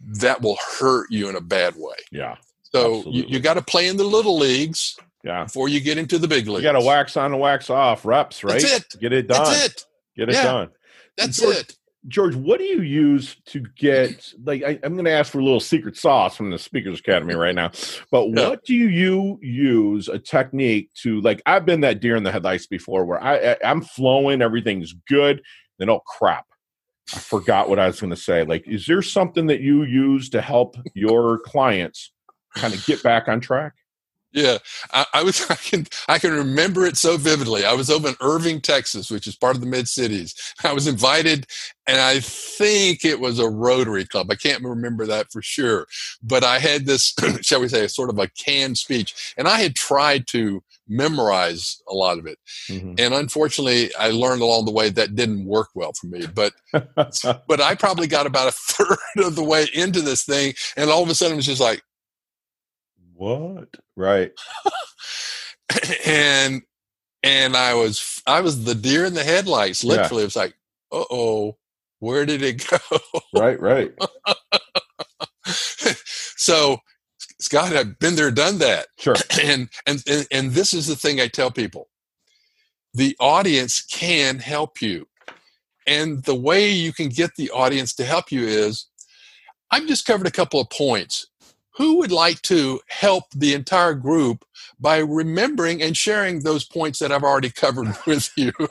that 0.00 0.42
will 0.42 0.58
hurt 0.78 1.10
you 1.10 1.28
in 1.28 1.36
a 1.36 1.40
bad 1.40 1.74
way. 1.76 1.94
yeah. 2.10 2.36
So 2.74 3.02
you, 3.06 3.24
you 3.28 3.38
got 3.38 3.54
to 3.54 3.62
play 3.62 3.86
in 3.88 3.98
the 3.98 4.04
little 4.04 4.38
leagues 4.38 4.96
Yeah. 5.22 5.44
before 5.44 5.68
you 5.68 5.78
get 5.78 5.98
into 5.98 6.18
the 6.18 6.26
big 6.26 6.48
leagues. 6.48 6.62
You 6.62 6.72
got 6.72 6.80
to 6.80 6.84
wax 6.86 7.18
on 7.18 7.32
and 7.32 7.38
wax 7.40 7.68
off 7.68 8.06
reps, 8.06 8.42
right? 8.42 8.62
That's 8.62 8.94
it. 8.94 8.98
Get 8.98 9.12
it 9.12 9.28
done. 9.28 9.44
That's 9.44 9.66
it. 9.66 9.86
Get 10.16 10.28
it 10.30 10.34
Yeah. 10.36 10.42
done. 10.44 10.70
That's 11.18 11.38
George- 11.38 11.56
it. 11.56 11.76
George, 12.08 12.34
what 12.34 12.58
do 12.58 12.64
you 12.64 12.82
use 12.82 13.36
to 13.46 13.60
get 13.76 14.32
like 14.44 14.62
I, 14.64 14.78
I'm 14.82 14.94
going 14.94 15.04
to 15.04 15.12
ask 15.12 15.30
for 15.30 15.38
a 15.38 15.44
little 15.44 15.60
secret 15.60 15.96
sauce 15.96 16.36
from 16.36 16.50
the 16.50 16.58
Speakers 16.58 16.98
Academy 16.98 17.34
right 17.34 17.54
now, 17.54 17.70
but 18.10 18.28
Yeah. 18.28 18.48
what 18.48 18.64
do 18.64 18.74
you 18.74 19.38
use 19.40 20.08
a 20.08 20.18
technique 20.18 20.90
to 21.02 21.20
like? 21.20 21.40
I've 21.46 21.64
been 21.64 21.80
that 21.82 22.00
deer 22.00 22.16
in 22.16 22.24
the 22.24 22.32
headlights 22.32 22.66
before, 22.66 23.04
where 23.04 23.22
I, 23.22 23.52
I 23.52 23.56
I'm 23.64 23.82
flowing, 23.82 24.42
everything's 24.42 24.94
good, 25.08 25.42
then 25.78 25.90
oh 25.90 26.00
crap, 26.00 26.46
I 27.14 27.18
forgot 27.20 27.68
what 27.68 27.78
I 27.78 27.86
was 27.86 28.00
going 28.00 28.10
to 28.10 28.16
say. 28.16 28.42
Like, 28.42 28.66
is 28.66 28.84
there 28.86 29.02
something 29.02 29.46
that 29.46 29.60
you 29.60 29.84
use 29.84 30.28
to 30.30 30.40
help 30.40 30.76
your 30.94 31.38
clients 31.38 32.12
kind 32.56 32.74
of 32.74 32.84
get 32.84 33.00
back 33.04 33.28
on 33.28 33.40
track? 33.40 33.74
Yeah, 34.32 34.58
I, 34.92 35.04
I 35.14 35.22
was. 35.22 35.44
I 35.50 35.56
can. 35.56 35.86
I 36.08 36.18
can 36.18 36.32
remember 36.32 36.86
it 36.86 36.96
so 36.96 37.16
vividly. 37.16 37.64
I 37.64 37.74
was 37.74 37.90
over 37.90 38.08
in 38.08 38.14
Irving, 38.20 38.60
Texas, 38.60 39.10
which 39.10 39.26
is 39.26 39.36
part 39.36 39.54
of 39.56 39.60
the 39.60 39.66
mid 39.66 39.88
cities. 39.88 40.34
I 40.64 40.72
was 40.72 40.86
invited, 40.86 41.46
and 41.86 42.00
I 42.00 42.20
think 42.20 43.04
it 43.04 43.20
was 43.20 43.38
a 43.38 43.48
Rotary 43.48 44.06
Club. 44.06 44.30
I 44.30 44.34
can't 44.36 44.62
remember 44.64 45.06
that 45.06 45.30
for 45.30 45.42
sure, 45.42 45.86
but 46.22 46.44
I 46.44 46.58
had 46.58 46.86
this, 46.86 47.14
shall 47.42 47.60
we 47.60 47.68
say, 47.68 47.84
a 47.84 47.88
sort 47.88 48.08
of 48.10 48.18
a 48.18 48.28
canned 48.28 48.78
speech, 48.78 49.34
and 49.36 49.46
I 49.46 49.58
had 49.60 49.74
tried 49.74 50.26
to 50.28 50.62
memorize 50.88 51.80
a 51.88 51.94
lot 51.94 52.18
of 52.18 52.26
it, 52.26 52.38
Mhm. 52.68 52.98
and 52.98 53.14
unfortunately, 53.14 53.94
I 53.96 54.10
learned 54.10 54.42
along 54.42 54.64
the 54.64 54.72
way 54.72 54.88
that 54.90 55.14
didn't 55.14 55.44
work 55.44 55.68
well 55.74 55.92
for 55.92 56.06
me. 56.06 56.26
But 56.26 56.54
but 56.72 57.60
I 57.60 57.74
probably 57.74 58.06
got 58.06 58.26
about 58.26 58.48
a 58.48 58.52
third 58.52 58.98
of 59.26 59.34
the 59.36 59.44
way 59.44 59.66
into 59.74 60.00
this 60.00 60.24
thing, 60.24 60.54
and 60.76 60.88
all 60.90 61.02
of 61.02 61.08
a 61.10 61.14
sudden, 61.14 61.34
it 61.34 61.36
was 61.36 61.46
just 61.46 61.60
like. 61.60 61.82
What? 63.22 63.68
Right. 63.96 64.32
and 66.06 66.62
and 67.22 67.56
I 67.56 67.74
was 67.74 68.20
I 68.26 68.40
was 68.40 68.64
the 68.64 68.74
deer 68.74 69.04
in 69.04 69.14
the 69.14 69.22
headlights. 69.22 69.84
Yeah. 69.84 69.92
Literally, 69.92 70.22
it 70.22 70.26
was 70.26 70.36
like, 70.36 70.54
uh 70.90 71.04
oh, 71.10 71.56
where 72.00 72.26
did 72.26 72.42
it 72.42 72.66
go? 72.68 72.78
Right. 73.32 73.60
Right. 73.60 73.92
so, 76.36 76.78
Scott, 77.40 77.76
I've 77.76 77.98
been 78.00 78.16
there, 78.16 78.32
done 78.32 78.58
that, 78.58 78.88
Sure. 78.98 79.14
and 79.42 79.68
and 79.86 80.02
and, 80.08 80.26
and 80.32 80.50
this 80.50 80.72
is 80.72 80.88
the 80.88 80.96
thing 80.96 81.20
I 81.20 81.28
tell 81.28 81.52
people: 81.52 81.88
the 82.92 83.16
audience 83.20 83.82
can 83.82 84.40
help 84.40 84.82
you, 84.82 85.06
and 85.86 86.24
the 86.24 86.34
way 86.34 86.70
you 86.70 86.92
can 86.92 87.08
get 87.08 87.36
the 87.36 87.50
audience 87.52 87.94
to 87.94 88.04
help 88.04 88.32
you 88.32 88.42
is, 88.42 88.88
I've 89.70 89.86
just 89.86 90.06
covered 90.06 90.26
a 90.26 90.32
couple 90.32 90.60
of 90.60 90.68
points. 90.70 91.28
Who 91.76 91.98
would 91.98 92.12
like 92.12 92.42
to 92.42 92.80
help 92.88 93.24
the 93.34 93.54
entire 93.54 93.94
group 93.94 94.44
by 94.78 94.98
remembering 94.98 95.82
and 95.82 95.96
sharing 95.96 96.40
those 96.40 96.64
points 96.64 96.98
that 96.98 97.12
I've 97.12 97.24
already 97.24 97.50
covered 97.50 97.96
with 98.06 98.30
you? 98.36 98.52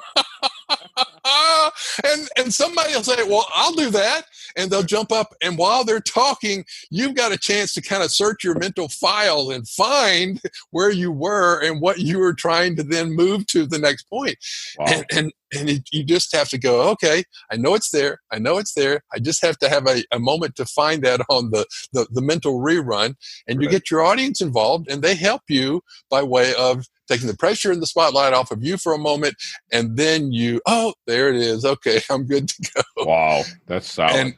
and 2.03 2.29
and 2.37 2.53
somebody 2.53 2.93
will 2.93 3.03
say, 3.03 3.23
"Well, 3.23 3.47
I'll 3.53 3.73
do 3.73 3.89
that," 3.91 4.25
and 4.55 4.69
they'll 4.69 4.83
jump 4.83 5.11
up. 5.11 5.33
And 5.41 5.57
while 5.57 5.83
they're 5.83 5.99
talking, 5.99 6.65
you've 6.89 7.15
got 7.15 7.31
a 7.31 7.37
chance 7.37 7.73
to 7.73 7.81
kind 7.81 8.03
of 8.03 8.11
search 8.11 8.43
your 8.43 8.57
mental 8.57 8.89
file 8.89 9.49
and 9.49 9.67
find 9.67 10.41
where 10.71 10.91
you 10.91 11.11
were 11.11 11.59
and 11.61 11.81
what 11.81 11.99
you 11.99 12.19
were 12.19 12.33
trying 12.33 12.75
to 12.77 12.83
then 12.83 13.15
move 13.15 13.47
to 13.47 13.65
the 13.65 13.79
next 13.79 14.03
point. 14.03 14.37
Wow. 14.77 14.85
And, 14.87 15.05
and 15.11 15.33
and 15.53 15.69
it, 15.69 15.83
you 15.91 16.03
just 16.03 16.33
have 16.35 16.49
to 16.49 16.57
go 16.57 16.89
okay 16.89 17.23
i 17.51 17.57
know 17.57 17.75
it's 17.75 17.91
there 17.91 18.19
i 18.31 18.39
know 18.39 18.57
it's 18.57 18.73
there 18.73 19.03
i 19.13 19.19
just 19.19 19.43
have 19.43 19.57
to 19.57 19.69
have 19.69 19.87
a, 19.87 20.03
a 20.11 20.19
moment 20.19 20.55
to 20.55 20.65
find 20.65 21.03
that 21.03 21.21
on 21.29 21.51
the, 21.51 21.65
the, 21.93 22.07
the 22.11 22.21
mental 22.21 22.59
rerun 22.59 23.15
and 23.47 23.57
right. 23.57 23.61
you 23.61 23.69
get 23.69 23.91
your 23.91 24.01
audience 24.01 24.41
involved 24.41 24.89
and 24.89 25.01
they 25.01 25.15
help 25.15 25.41
you 25.47 25.81
by 26.09 26.21
way 26.23 26.53
of 26.55 26.85
taking 27.07 27.27
the 27.27 27.37
pressure 27.37 27.71
and 27.71 27.81
the 27.81 27.87
spotlight 27.87 28.33
off 28.33 28.51
of 28.51 28.63
you 28.63 28.77
for 28.77 28.93
a 28.93 28.97
moment 28.97 29.35
and 29.71 29.97
then 29.97 30.31
you 30.31 30.61
oh 30.65 30.93
there 31.07 31.29
it 31.29 31.35
is 31.35 31.65
okay 31.65 32.01
i'm 32.09 32.25
good 32.25 32.47
to 32.47 32.71
go 32.75 33.05
wow 33.05 33.41
that's 33.67 33.91
solid 33.91 34.15
and 34.15 34.33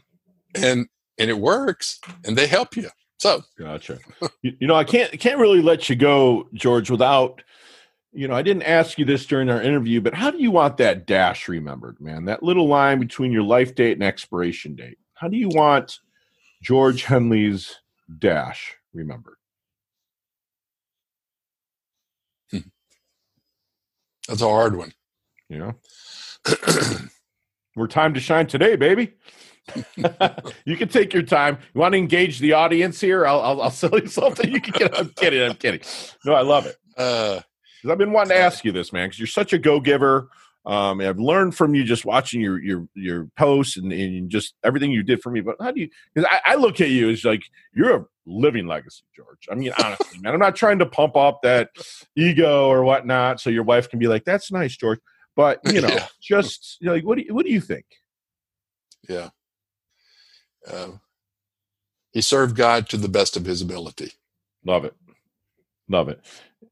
and 0.56 0.88
and 1.18 1.30
it 1.30 1.38
works 1.40 2.00
and 2.26 2.38
they 2.38 2.48
help 2.48 2.76
you 2.76 2.90
so 3.18 3.42
gotcha 3.58 4.00
you, 4.42 4.54
you 4.60 4.68
know 4.68 4.76
i 4.76 4.84
can't 4.84 5.12
can't 5.20 5.40
really 5.40 5.62
let 5.62 5.90
you 5.90 5.96
go 5.96 6.48
george 6.54 6.90
without 6.90 7.42
you 8.14 8.28
know, 8.28 8.36
I 8.36 8.44
didn't 8.44 8.64
ask 8.64 9.00
you 9.00 9.06
this 9.06 9.26
during 9.26 9.50
our 9.50 9.62
interview, 9.62 10.00
but 10.00 10.14
how 10.14 10.30
do 10.30 10.38
you 10.38 10.52
want 10.52 10.78
that 10.78 11.08
dash 11.08 11.48
remembered, 11.50 12.00
man? 12.00 12.26
That 12.26 12.44
little 12.44 12.68
line 12.68 13.00
between 13.00 13.32
your 13.32 13.44
life 13.44 13.74
date 13.74 13.94
and 13.94 14.04
expiration 14.04 14.76
date. 14.76 15.00
How 15.16 15.28
do 15.28 15.36
you 15.36 15.50
want 15.50 16.00
George 16.62 17.04
Henley's 17.04 17.76
dash 18.20 18.76
remembered? 18.94 19.38
Hmm. 22.52 22.60
That's 24.28 24.42
a 24.42 24.48
hard 24.48 24.76
one. 24.76 24.94
Yeah. 25.50 25.72
We're 27.76 27.88
time 27.88 28.14
to 28.14 28.20
shine 28.20 28.46
today, 28.46 28.76
baby. 28.76 29.14
You 30.66 30.78
can 30.78 30.90
take 30.90 31.14
your 31.14 31.24
time. 31.24 31.58
You 31.74 31.82
want 31.82 31.94
to 31.94 31.98
engage 31.98 32.40
the 32.40 32.54
audience 32.54 33.00
here? 33.00 33.26
I'll, 33.26 33.42
I'll, 33.42 33.62
I'll 33.64 33.72
sell 33.72 33.98
you 33.98 34.08
something. 34.08 34.52
You 34.52 34.62
can 34.62 34.74
get. 34.74 34.98
I'm 34.98 35.10
kidding. 35.10 35.42
I'm 35.42 35.56
kidding. 35.56 35.82
No, 36.26 36.34
I 36.34 36.42
love 36.42 36.66
it. 36.66 36.78
Uh, 36.98 37.40
I've 37.90 37.98
been 37.98 38.12
wanting 38.12 38.30
to 38.30 38.38
ask 38.38 38.64
you 38.64 38.72
this, 38.72 38.94
man, 38.94 39.08
because 39.08 39.20
you're 39.20 39.28
such 39.28 39.54
a 39.54 39.58
go 39.58 39.80
giver. 39.80 40.30
Um, 40.66 41.02
I've 41.02 41.20
learned 41.20 41.56
from 41.56 41.76
you 41.76 41.84
just 41.84 42.06
watching 42.06 42.40
your 42.40 42.62
your 42.62 42.88
your 42.94 43.26
posts 43.38 43.76
and, 43.76 43.92
and 43.92 44.30
just 44.30 44.54
everything 44.64 44.92
you 44.92 45.04
did 45.04 45.22
for 45.22 45.30
me. 45.30 45.42
But 45.42 45.58
how 45.60 45.72
do 45.72 45.82
you? 45.82 45.90
Because 46.14 46.30
I, 46.32 46.54
I, 46.54 46.56
look 46.56 46.80
at 46.80 46.90
you 46.90 47.10
as 47.10 47.26
like 47.26 47.44
you're 47.74 47.96
a 47.98 48.06
living 48.26 48.66
legacy, 48.66 49.04
George. 49.14 49.50
I 49.52 49.56
mean, 49.56 49.74
honestly, 49.84 50.20
man, 50.22 50.34
I'm 50.34 50.40
not 50.40 50.56
trying 50.56 50.80
to 50.80 50.86
pump 50.86 51.18
up 51.18 51.42
that 51.44 51.72
ego 52.16 52.70
or 52.70 52.86
whatnot, 52.86 53.42
so 53.42 53.50
your 53.50 53.64
wife 53.64 53.90
can 53.90 54.00
be 54.00 54.08
like, 54.08 54.24
"That's 54.24 54.54
nice, 54.54 54.78
George." 54.78 55.00
But 55.36 55.60
you 55.66 55.82
know, 55.82 55.88
yeah. 55.90 56.08
just 56.22 56.78
you 56.80 56.88
know, 56.88 56.94
like, 56.94 57.06
what 57.06 57.18
do 57.18 57.26
you, 57.26 57.34
what 57.34 57.46
do 57.46 57.52
you 57.52 57.60
think? 57.60 57.86
Yeah, 59.10 59.32
um, 60.72 61.00
he 62.12 62.22
served 62.22 62.56
God 62.56 62.90
to 62.90 62.98
the 62.98 63.10
best 63.10 63.36
of 63.36 63.46
his 63.46 63.62
ability. 63.62 64.14
Love 64.66 64.86
it, 64.86 64.96
love 65.90 66.10
it 66.10 66.22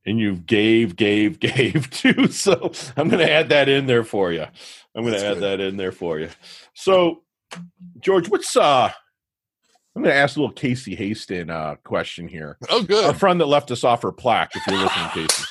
and 0.05 0.19
you 0.19 0.35
gave, 0.35 0.95
gave, 0.95 1.39
gave 1.39 1.89
too. 1.89 2.27
So 2.27 2.71
I'm 2.97 3.09
going 3.09 3.25
to 3.25 3.31
add 3.31 3.49
that 3.49 3.69
in 3.69 3.87
there 3.87 4.03
for 4.03 4.31
you. 4.31 4.45
I'm 4.95 5.03
going 5.03 5.13
to 5.13 5.25
add 5.25 5.33
good. 5.35 5.43
that 5.43 5.59
in 5.59 5.77
there 5.77 5.91
for 5.91 6.19
you. 6.19 6.29
So, 6.73 7.23
George, 7.99 8.29
what's 8.29 8.55
uh? 8.55 8.91
I'm 9.95 10.03
going 10.03 10.13
to 10.13 10.19
ask 10.19 10.37
a 10.37 10.39
little 10.39 10.53
Casey 10.53 10.95
Haston 10.95 11.49
uh, 11.49 11.75
question 11.83 12.27
here. 12.27 12.57
Oh, 12.69 12.81
good. 12.81 13.03
Our 13.03 13.13
friend 13.13 13.41
that 13.41 13.47
left 13.47 13.71
us 13.71 13.83
off 13.83 14.03
her 14.03 14.11
plaque. 14.13 14.51
If 14.55 14.65
you're 14.65 14.77
listening, 14.77 15.09
Casey. 15.09 15.43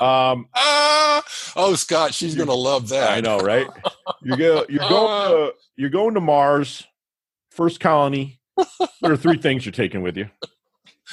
Um, 0.00 0.48
ah, 0.54 1.22
oh, 1.54 1.76
Scott, 1.76 2.12
she's 2.12 2.34
going 2.34 2.48
to 2.48 2.54
love 2.54 2.88
that. 2.88 3.12
I 3.12 3.20
know, 3.20 3.38
right? 3.38 3.68
You 4.20 4.36
go. 4.36 4.66
You're 4.68 4.88
going. 4.88 5.08
To, 5.28 5.52
you're 5.76 5.90
going 5.90 6.14
to 6.14 6.20
Mars. 6.20 6.84
First 7.58 7.80
colony. 7.80 8.38
There 9.02 9.10
are 9.10 9.16
three 9.16 9.36
things 9.42 9.66
you're 9.66 9.72
taking 9.72 10.00
with 10.00 10.16
you. 10.16 10.30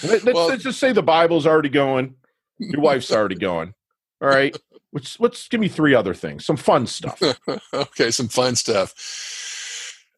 Let, 0.04 0.28
us 0.28 0.34
well, 0.36 0.56
just 0.56 0.80
say 0.80 0.92
the 0.92 1.02
Bible's 1.02 1.48
already 1.48 1.70
going. 1.70 2.18
Your 2.60 2.82
wife's 2.82 3.12
already 3.12 3.34
going. 3.34 3.74
All 4.22 4.28
right. 4.28 4.56
Let's 4.94 5.20
let's 5.20 5.48
give 5.48 5.60
me 5.60 5.70
three 5.70 5.96
other 5.96 6.14
things. 6.14 6.46
Some 6.46 6.56
fun 6.56 6.86
stuff. 6.86 7.20
okay, 7.74 8.12
some 8.12 8.28
fun 8.28 8.56
stuff. 8.56 8.94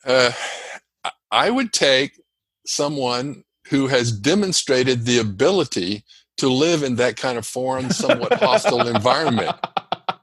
Uh, 0.06 0.34
I 1.32 1.50
would 1.50 1.72
take 1.72 2.22
someone 2.66 3.46
who 3.70 3.88
has 3.88 4.12
demonstrated 4.12 5.06
the 5.06 5.20
ability 5.20 6.04
to 6.40 6.50
live 6.50 6.84
in 6.84 6.98
that 6.98 7.16
kind 7.16 7.38
of 7.38 7.48
foreign, 7.48 7.90
somewhat 7.90 8.34
hostile 8.34 8.86
environment. 8.86 9.56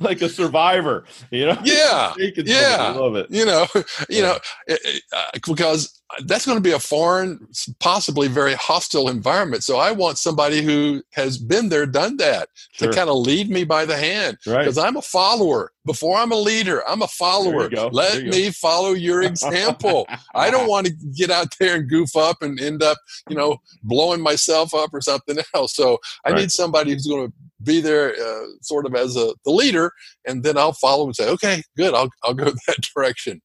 like 0.02 0.22
a 0.22 0.28
survivor, 0.28 1.04
you 1.30 1.46
know? 1.46 1.58
Yeah, 1.62 2.14
yeah. 2.18 2.76
I 2.80 2.90
love 2.92 3.16
it. 3.16 3.26
You 3.30 3.44
know, 3.44 3.66
you 3.74 3.84
yeah. 4.08 4.22
know, 4.22 4.38
eh, 4.68 4.76
eh, 4.84 4.98
uh, 5.14 5.38
because 5.44 6.00
that's 6.24 6.46
going 6.46 6.56
to 6.56 6.62
be 6.62 6.72
a 6.72 6.78
foreign, 6.78 7.46
possibly 7.78 8.26
very 8.26 8.54
hostile 8.54 9.10
environment. 9.10 9.62
So 9.62 9.76
I 9.76 9.92
want 9.92 10.16
somebody 10.16 10.62
who 10.62 11.02
has 11.12 11.36
been 11.36 11.68
there, 11.68 11.84
done 11.84 12.16
that, 12.16 12.48
sure. 12.72 12.88
to 12.88 12.94
kind 12.96 13.10
of 13.10 13.16
lead 13.16 13.50
me 13.50 13.64
by 13.64 13.84
the 13.84 13.96
hand. 13.96 14.38
Because 14.44 14.78
right. 14.78 14.86
I'm 14.86 14.96
a 14.96 15.02
follower. 15.02 15.70
Before 15.84 16.16
I'm 16.16 16.32
a 16.32 16.36
leader, 16.36 16.86
I'm 16.88 17.02
a 17.02 17.08
follower. 17.08 17.68
Let 17.92 18.24
me 18.24 18.46
go. 18.46 18.52
follow 18.52 18.92
your 18.92 19.22
example. 19.22 20.06
I 20.34 20.50
don't 20.50 20.68
want 20.68 20.86
to 20.86 20.92
get 21.14 21.30
out 21.30 21.54
there 21.58 21.76
and 21.76 21.88
goof 21.88 22.16
up 22.16 22.42
and 22.42 22.58
end 22.60 22.82
up, 22.82 22.98
you 23.28 23.36
know, 23.36 23.58
blowing 23.82 24.20
myself 24.20 24.74
up 24.74 24.92
or 24.92 25.00
something 25.00 25.38
else. 25.54 25.74
So 25.74 25.98
I 26.24 26.30
right. 26.30 26.40
need 26.40 26.52
somebody 26.52 26.92
who's 26.92 27.06
going 27.06 27.28
to 27.28 27.32
be 27.62 27.80
there, 27.80 28.12
uh, 28.12 28.46
sort 28.62 28.86
of 28.86 28.94
as 28.94 29.16
a 29.16 29.34
the 29.44 29.50
leader, 29.50 29.92
and 30.26 30.42
then 30.42 30.56
I'll 30.56 30.72
follow 30.72 31.06
and 31.06 31.16
say, 31.16 31.28
okay, 31.30 31.62
good, 31.76 31.94
I'll 31.94 32.10
I'll 32.24 32.34
go 32.34 32.44
that 32.66 32.88
direction. 32.94 33.40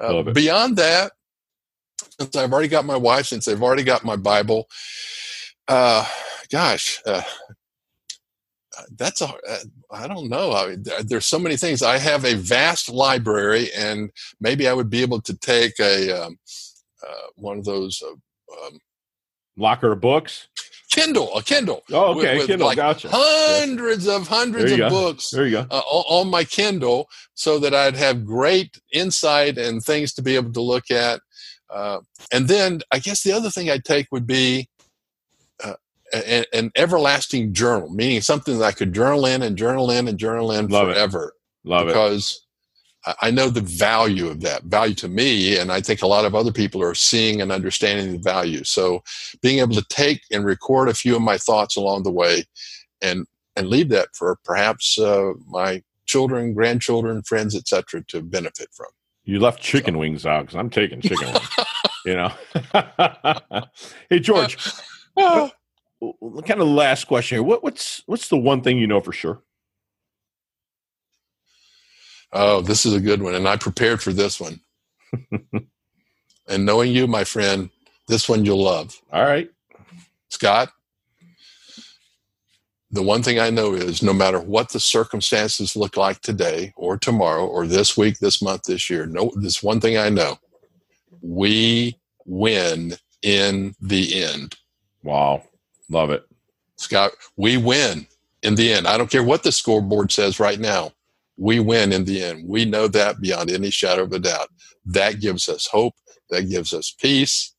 Uh, 0.00 0.22
beyond 0.22 0.76
that, 0.76 1.12
since 2.20 2.36
I've 2.36 2.52
already 2.52 2.68
got 2.68 2.84
my 2.84 2.96
wife, 2.96 3.26
since 3.26 3.48
I've 3.48 3.62
already 3.62 3.84
got 3.84 4.04
my 4.04 4.16
Bible, 4.16 4.66
uh, 5.68 6.06
gosh, 6.50 7.00
uh, 7.06 7.22
that's 8.96 9.20
a 9.20 9.26
uh, 9.26 9.58
I 9.90 10.08
don't 10.08 10.28
know. 10.28 10.52
I 10.52 10.68
mean, 10.68 10.84
there's 11.04 11.26
so 11.26 11.38
many 11.38 11.56
things. 11.56 11.82
I 11.82 11.98
have 11.98 12.24
a 12.24 12.34
vast 12.34 12.88
library, 12.88 13.68
and 13.76 14.10
maybe 14.40 14.68
I 14.68 14.72
would 14.72 14.90
be 14.90 15.02
able 15.02 15.20
to 15.22 15.36
take 15.36 15.78
a 15.80 16.24
um, 16.24 16.38
uh, 17.06 17.26
one 17.36 17.58
of 17.58 17.64
those 17.64 18.02
uh, 18.02 18.66
um, 18.66 18.78
locker 19.56 19.94
books. 19.94 20.48
Kindle, 20.94 21.36
a 21.36 21.42
Kindle. 21.42 21.82
Oh, 21.90 22.16
okay, 22.16 22.34
with, 22.34 22.38
with 22.38 22.46
Kindle. 22.46 22.68
Like 22.68 22.76
gotcha. 22.76 23.08
Hundreds 23.10 24.06
of 24.06 24.28
hundreds 24.28 24.70
of 24.70 24.78
go. 24.78 24.88
books. 24.88 25.30
There 25.30 25.44
you 25.44 25.50
go. 25.50 25.66
Uh, 25.68 25.80
on 25.80 26.30
my 26.30 26.44
Kindle, 26.44 27.08
so 27.34 27.58
that 27.58 27.74
I'd 27.74 27.96
have 27.96 28.24
great 28.24 28.78
insight 28.92 29.58
and 29.58 29.82
things 29.82 30.14
to 30.14 30.22
be 30.22 30.36
able 30.36 30.52
to 30.52 30.60
look 30.60 30.92
at. 30.92 31.20
Uh, 31.68 31.98
and 32.32 32.46
then 32.46 32.80
I 32.92 33.00
guess 33.00 33.24
the 33.24 33.32
other 33.32 33.50
thing 33.50 33.68
I'd 33.70 33.84
take 33.84 34.06
would 34.12 34.24
be 34.26 34.68
uh, 35.64 35.74
an, 36.12 36.44
an, 36.52 36.70
everlasting 36.76 37.52
journal, 37.52 37.90
meaning 37.90 38.20
something 38.20 38.58
that 38.58 38.64
I 38.64 38.70
could 38.70 38.94
journal 38.94 39.26
in 39.26 39.42
and 39.42 39.56
journal 39.56 39.90
in 39.90 40.06
and 40.06 40.16
journal 40.16 40.52
in 40.52 40.68
Love 40.68 40.92
forever. 40.92 41.34
It. 41.64 41.68
Love 41.68 41.88
because 41.88 42.40
it. 42.40 42.43
I 43.20 43.30
know 43.30 43.50
the 43.50 43.60
value 43.60 44.28
of 44.28 44.40
that 44.40 44.64
value 44.64 44.94
to 44.96 45.08
me, 45.08 45.58
and 45.58 45.70
I 45.70 45.80
think 45.80 46.02
a 46.02 46.06
lot 46.06 46.24
of 46.24 46.34
other 46.34 46.52
people 46.52 46.82
are 46.82 46.94
seeing 46.94 47.40
and 47.42 47.52
understanding 47.52 48.12
the 48.12 48.18
value. 48.18 48.64
So, 48.64 49.02
being 49.42 49.58
able 49.58 49.74
to 49.74 49.84
take 49.88 50.22
and 50.32 50.44
record 50.44 50.88
a 50.88 50.94
few 50.94 51.14
of 51.14 51.22
my 51.22 51.36
thoughts 51.36 51.76
along 51.76 52.04
the 52.04 52.10
way, 52.10 52.44
and 53.02 53.26
and 53.56 53.68
leave 53.68 53.90
that 53.90 54.08
for 54.14 54.38
perhaps 54.44 54.98
uh, 54.98 55.32
my 55.48 55.82
children, 56.06 56.54
grandchildren, 56.54 57.22
friends, 57.22 57.54
etc., 57.54 58.02
to 58.08 58.22
benefit 58.22 58.68
from. 58.72 58.88
You 59.24 59.40
left 59.40 59.62
chicken 59.62 59.98
wings 59.98 60.26
out 60.26 60.42
because 60.42 60.56
I'm 60.56 60.70
taking 60.70 61.00
chicken 61.00 61.32
wings. 61.32 61.48
You 62.06 62.16
know. 62.16 62.32
hey 64.10 64.18
George, 64.20 64.58
what, 65.14 66.46
kind 66.46 66.60
of 66.60 66.68
last 66.68 67.04
question 67.04 67.36
here. 67.36 67.42
What, 67.42 67.62
what's 67.62 68.02
what's 68.04 68.28
the 68.28 68.36
one 68.36 68.60
thing 68.60 68.76
you 68.76 68.86
know 68.86 69.00
for 69.00 69.12
sure? 69.12 69.40
Oh, 72.34 72.60
this 72.60 72.84
is 72.84 72.94
a 72.94 73.00
good 73.00 73.22
one, 73.22 73.34
and 73.34 73.48
I 73.48 73.56
prepared 73.56 74.02
for 74.02 74.12
this 74.12 74.40
one. 74.40 74.60
and 76.48 76.66
knowing 76.66 76.92
you, 76.92 77.06
my 77.06 77.24
friend, 77.24 77.70
this 78.08 78.28
one 78.28 78.44
you'll 78.44 78.62
love. 78.62 79.00
All 79.12 79.24
right, 79.24 79.48
Scott 80.28 80.72
the 82.94 83.02
one 83.02 83.24
thing 83.24 83.40
I 83.40 83.50
know 83.50 83.74
is 83.74 84.04
no 84.04 84.12
matter 84.12 84.38
what 84.40 84.70
the 84.70 84.78
circumstances 84.78 85.74
look 85.74 85.96
like 85.96 86.20
today 86.20 86.72
or 86.76 86.96
tomorrow 86.96 87.44
or 87.44 87.66
this 87.66 87.96
week, 87.96 88.20
this 88.20 88.40
month, 88.40 88.62
this 88.64 88.88
year, 88.88 89.04
no, 89.04 89.32
this 89.34 89.64
one 89.64 89.80
thing 89.80 89.98
I 89.98 90.10
know 90.10 90.38
we 91.20 91.98
win 92.24 92.94
in 93.22 93.74
the 93.80 94.22
end. 94.22 94.56
Wow. 95.02 95.42
Love 95.90 96.10
it. 96.10 96.24
Scott, 96.76 97.12
we 97.36 97.56
win 97.56 98.06
in 98.44 98.54
the 98.54 98.72
end. 98.72 98.86
I 98.86 98.96
don't 98.96 99.10
care 99.10 99.24
what 99.24 99.42
the 99.42 99.52
scoreboard 99.52 100.12
says 100.12 100.38
right 100.38 100.60
now. 100.60 100.92
We 101.36 101.60
win 101.60 101.92
in 101.92 102.04
the 102.04 102.22
end. 102.22 102.48
We 102.48 102.64
know 102.64 102.88
that 102.88 103.20
beyond 103.20 103.50
any 103.50 103.70
shadow 103.70 104.02
of 104.02 104.12
a 104.12 104.18
doubt. 104.18 104.48
That 104.86 105.20
gives 105.20 105.48
us 105.48 105.66
hope. 105.66 105.94
That 106.30 106.48
gives 106.48 106.72
us 106.72 106.94
peace. 107.00 107.54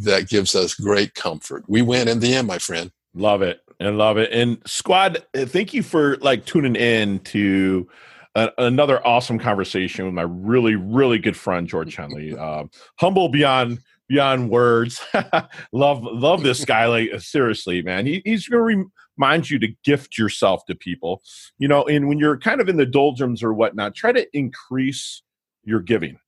That 0.00 0.28
gives 0.28 0.54
us 0.54 0.74
great 0.74 1.14
comfort. 1.14 1.64
We 1.68 1.82
win 1.82 2.08
in 2.08 2.20
the 2.20 2.34
end, 2.34 2.46
my 2.46 2.58
friend. 2.58 2.90
Love 3.14 3.42
it. 3.42 3.60
And 3.78 3.98
love 3.98 4.16
it. 4.16 4.30
And 4.32 4.58
squad, 4.64 5.24
thank 5.34 5.74
you 5.74 5.82
for 5.82 6.16
like 6.18 6.44
tuning 6.44 6.76
in 6.76 7.18
to 7.20 7.88
a, 8.34 8.50
another 8.58 9.04
awesome 9.06 9.38
conversation 9.38 10.04
with 10.04 10.14
my 10.14 10.22
really, 10.22 10.76
really 10.76 11.18
good 11.18 11.36
friend 11.36 11.68
George 11.68 11.96
Henley. 11.96 12.36
Uh, 12.42 12.64
humble 12.98 13.28
beyond 13.28 13.78
beyond 14.12 14.50
words. 14.50 15.00
love 15.72 16.02
love 16.02 16.42
this 16.42 16.64
guy. 16.66 16.86
Like 16.86 17.20
seriously, 17.20 17.82
man. 17.82 18.06
He, 18.06 18.20
he's 18.24 18.46
going 18.46 18.82
to 18.82 18.90
remind 19.16 19.48
you 19.48 19.58
to 19.58 19.68
gift 19.84 20.18
yourself 20.18 20.66
to 20.66 20.74
people. 20.74 21.22
You 21.58 21.68
know, 21.68 21.84
and 21.84 22.08
when 22.08 22.18
you're 22.18 22.38
kind 22.38 22.60
of 22.60 22.68
in 22.68 22.76
the 22.76 22.86
doldrums 22.86 23.42
or 23.42 23.54
whatnot, 23.54 23.94
try 23.94 24.12
to 24.12 24.26
increase 24.36 25.22
your 25.64 25.80
giving. 25.80 26.18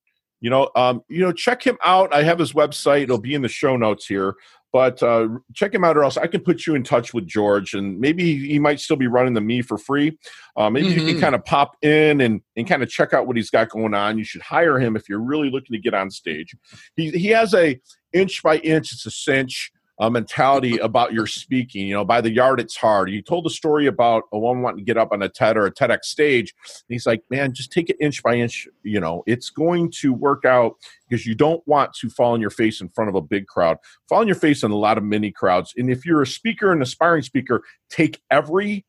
You 0.41 0.51
know, 0.51 0.71
um, 0.75 1.03
you 1.09 1.21
know, 1.21 1.33
check 1.33 1.63
him 1.63 1.79
out. 1.85 2.15
I 2.15 2.23
have 2.23 2.39
his 2.39 2.53
website. 2.53 3.03
It'll 3.03 3.19
be 3.19 3.35
in 3.35 3.43
the 3.43 3.49
show 3.49 3.77
notes 3.77 4.07
here. 4.07 4.35
But 4.75 5.01
uh, 5.05 5.29
check 5.55 5.73
him 5.73 5.85
out, 5.85 5.97
or 5.97 6.03
else 6.03 6.17
I 6.17 6.27
can 6.27 6.41
put 6.41 6.67
you 6.67 6.75
in 6.75 6.83
touch 6.83 7.15
with 7.15 7.29
George, 7.29 7.75
and 7.75 8.01
maybe 8.01 8.45
he 8.45 8.59
might 8.59 8.81
still 8.81 8.97
be 8.97 9.07
running 9.07 9.33
the 9.33 9.41
me 9.41 9.63
for 9.63 9.79
free. 9.79 10.19
Uh, 10.57 10.69
maybe 10.69 10.89
mm-hmm. 10.89 10.99
you 10.99 11.05
can 11.05 11.15
mm-hmm. 11.15 11.21
kind 11.21 11.35
of 11.37 11.45
pop 11.45 11.77
in 11.83 12.21
and, 12.21 12.41
and 12.57 12.67
kind 12.67 12.83
of 12.83 12.91
check 12.91 13.13
out 13.13 13.29
what 13.29 13.37
he's 13.37 13.51
got 13.51 13.69
going 13.69 13.95
on. 13.95 14.19
You 14.19 14.25
should 14.25 14.43
hire 14.43 14.81
him 14.81 14.97
if 14.97 15.09
you're 15.09 15.23
really 15.23 15.49
looking 15.49 15.75
to 15.75 15.79
get 15.79 15.95
on 15.95 16.11
stage. 16.11 16.57
He 16.97 17.11
he 17.11 17.29
has 17.29 17.55
a 17.55 17.81
inch 18.13 18.43
by 18.43 18.57
inch, 18.57 18.93
it's 18.93 19.07
a 19.07 19.13
cinch 19.13 19.71
uh, 19.99 20.11
mentality 20.11 20.79
about 20.79 21.13
your 21.13 21.27
speaking. 21.27 21.87
You 21.87 21.95
know, 21.95 22.05
by 22.05 22.21
the 22.21 22.31
yard, 22.31 22.61
it's 22.61 22.77
hard. 22.77 23.11
You 23.11 23.23
told 23.23 23.47
a 23.47 23.51
story 23.51 23.87
about 23.87 24.25
a 24.33 24.39
woman 24.39 24.63
wanting 24.63 24.79
to 24.79 24.85
get 24.85 24.97
up 24.97 25.13
on 25.13 25.23
a 25.23 25.29
TED 25.29 25.57
or 25.57 25.67
a 25.67 25.73
TEDx 25.73 26.05
stage. 26.05 26.55
he's 26.89 27.07
like, 27.07 27.23
man, 27.31 27.53
just 27.53 27.73
take 27.73 27.91
it 27.91 27.97
inch 28.01 28.23
by 28.23 28.35
inch. 28.35 28.67
You 28.83 29.01
know, 29.01 29.23
it's 29.27 29.51
going 29.51 29.93
to 30.01 30.13
work 30.13 30.45
out 30.45 30.75
because 31.09 31.27
you 31.27 31.35
don't 31.35 31.67
want 31.67 31.95
to 31.95 32.11
fall 32.11 32.33
on 32.33 32.41
your 32.41 32.51
face 32.51 32.81
in 32.81 32.89
front 32.89 33.09
of 33.09 33.15
a 33.15 33.23
big 33.23 33.47
crowd. 33.47 33.79
Fall 34.09 34.21
on 34.21 34.27
your 34.27 34.37
face 34.37 34.63
in 34.63 34.71
a 34.71 34.77
lot 34.77 34.99
of 34.99 35.05
mini 35.05 35.31
crowds. 35.31 35.73
And 35.77 35.91
if 35.91 36.05
you're 36.05 36.23
a 36.23 36.27
speaker, 36.27 36.73
an 36.73 36.83
aspiring 36.83 37.23
speaker, 37.23 37.63
take 37.89 38.21
every 38.31 38.85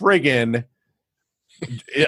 friggin' 0.00 0.64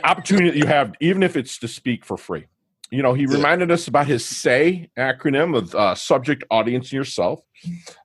opportunity 0.04 0.50
that 0.50 0.56
you 0.56 0.66
have, 0.66 0.94
even 1.00 1.22
if 1.22 1.36
it's 1.36 1.58
to 1.58 1.68
speak 1.68 2.04
for 2.04 2.16
free 2.16 2.46
you 2.94 3.02
know, 3.02 3.12
he 3.12 3.26
reminded 3.26 3.70
us 3.70 3.88
about 3.88 4.06
his 4.06 4.24
SAY 4.24 4.88
acronym 4.96 5.56
of 5.56 5.74
uh, 5.74 5.94
subject, 5.94 6.44
audience, 6.50 6.86
and 6.86 6.92
yourself. 6.92 7.40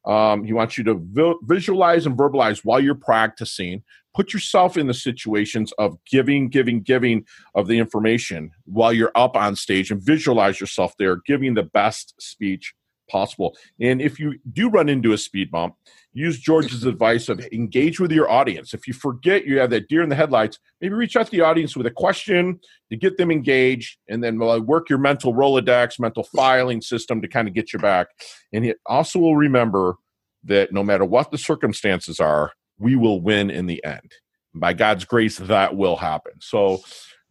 Um, 0.06 0.44
he 0.44 0.54
wants 0.54 0.78
you 0.78 0.84
to 0.86 0.96
vi- 0.96 1.36
visualize 1.44 2.06
and 2.06 2.18
verbalize 2.18 2.62
while 2.64 2.80
you're 2.80 2.96
practicing. 2.96 3.84
Put 4.16 4.34
yourself 4.34 4.78
in 4.78 4.88
the 4.88 4.94
situations 4.94 5.72
of 5.74 5.98
giving, 6.06 6.50
giving, 6.50 6.82
giving 6.82 7.26
of 7.54 7.68
the 7.68 7.78
information 7.78 8.52
while 8.66 8.92
you're 8.92 9.12
up 9.14 9.36
on 9.36 9.56
stage 9.56 9.92
and 9.92 10.02
visualize 10.02 10.60
yourself 10.60 10.96
there, 10.98 11.18
giving 11.18 11.54
the 11.54 11.64
best 11.64 12.16
speech 12.20 12.74
possible. 13.10 13.58
And 13.80 14.02
if 14.02 14.20
you 14.20 14.40
do 14.54 14.70
run 14.70 14.88
into 14.88 15.12
a 15.12 15.18
speed 15.18 15.52
bump, 15.52 15.76
use 16.14 16.40
George's 16.40 16.86
advice 16.86 17.28
of 17.30 17.40
engage 17.52 18.00
with 18.00 18.12
your 18.12 18.30
audience. 18.30 18.74
If 18.74 18.88
you 18.88 18.94
forget 18.94 19.46
you 19.46 19.60
have 19.60 19.70
that 19.72 19.90
deer 19.90 20.02
in 20.02 20.10
the 20.10 20.16
headlights, 20.16 20.60
maybe 20.80 20.96
reach 20.96 21.16
out 21.16 21.26
to 21.26 21.32
the 21.32 21.42
audience 21.42 21.76
with 21.76 21.86
a 21.86 21.92
question 21.92 22.60
to 22.90 22.96
get 22.96 23.18
them 23.18 23.32
engaged, 23.32 23.98
and 24.08 24.24
then 24.24 24.40
work 24.40 24.90
your 24.90 25.00
mental 25.00 25.34
Rolodex, 25.34 26.00
mental 26.00 26.24
filing 26.24 26.82
system 26.82 27.22
to 27.22 27.28
kind 27.28 27.48
of 27.48 27.54
get 27.54 27.74
you 27.74 27.80
back. 27.80 28.08
And 28.54 28.66
it 28.66 28.78
also 28.86 29.20
will 29.20 29.36
remember 29.36 29.96
that 30.46 30.72
no 30.72 30.84
matter 30.84 31.06
what 31.06 31.32
the 31.32 31.38
circumstances 31.38 32.20
are, 32.20 32.54
we 32.78 32.96
will 32.96 33.22
win 33.22 33.50
in 33.50 33.66
the 33.66 33.84
end. 33.84 34.14
By 34.56 34.74
God's 34.74 35.06
grace, 35.06 35.38
that 35.38 35.76
will 35.76 35.98
happen. 35.98 36.32
So 36.40 36.82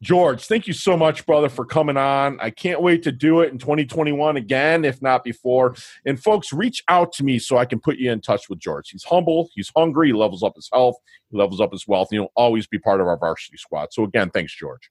George, 0.01 0.45
thank 0.47 0.69
you 0.69 0.73
so 0.73 0.97
much, 0.97 1.27
brother, 1.27 1.49
for 1.49 1.65
coming 1.65 1.97
on. 1.97 2.39
I 2.41 2.51
can't 2.51 2.81
wait 2.81 3.03
to 3.03 3.13
do 3.13 3.41
it 3.41 3.51
in 3.51 3.59
2021 3.59 4.37
again, 4.37 4.85
if 4.85 5.03
not 5.03 5.25
before. 5.25 5.75
And 6.07 6.23
folks, 6.23 6.53
reach 6.53 6.85
out 6.89 7.13
to 7.15 7.25
me 7.25 7.41
so 7.41 7.59
I 7.59 7.65
can 7.65 7.81
put 7.81 7.99
you 7.99 8.13
in 8.13 8.21
touch 8.21 8.49
with 8.49 8.61
George. 8.61 8.91
He's 8.91 9.05
humble, 9.05 9.51
he's 9.55 9.73
hungry, 9.75 10.09
he 10.09 10.13
levels 10.13 10.45
up 10.45 10.55
his 10.55 10.69
health, 10.73 10.97
he 11.31 11.37
levels 11.37 11.61
up 11.61 11.73
his 11.73 11.89
wealth, 11.89 12.09
and 12.13 12.21
he'll 12.21 12.33
always 12.37 12.69
be 12.69 12.79
part 12.79 13.01
of 13.01 13.09
our 13.09 13.17
varsity 13.17 13.57
squad. 13.57 13.93
So, 13.93 14.05
again, 14.05 14.31
thanks, 14.31 14.55
George. 14.55 14.91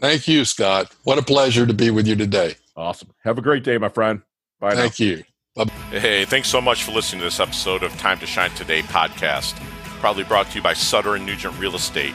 Thank 0.00 0.26
you, 0.26 0.44
Scott. 0.44 0.92
What 1.04 1.18
a 1.18 1.22
pleasure 1.22 1.66
to 1.66 1.74
be 1.74 1.90
with 1.90 2.08
you 2.08 2.16
today. 2.16 2.56
Awesome. 2.76 3.10
Have 3.24 3.38
a 3.38 3.42
great 3.42 3.62
day, 3.62 3.78
my 3.78 3.88
friend. 3.88 4.22
Bye. 4.60 4.74
Thank 4.74 4.98
now. 4.98 5.06
you. 5.06 5.24
Bye. 5.54 5.64
Hey, 5.90 6.24
thanks 6.24 6.48
so 6.48 6.60
much 6.60 6.82
for 6.82 6.92
listening 6.92 7.20
to 7.20 7.26
this 7.26 7.40
episode 7.40 7.84
of 7.84 7.96
Time 7.96 8.18
to 8.18 8.26
Shine 8.26 8.50
Today 8.50 8.82
podcast. 8.82 9.54
Probably 10.00 10.24
brought 10.24 10.48
to 10.50 10.56
you 10.56 10.62
by 10.62 10.72
Sutter 10.72 11.14
and 11.14 11.26
Nugent 11.26 11.58
Real 11.58 11.74
Estate 11.74 12.14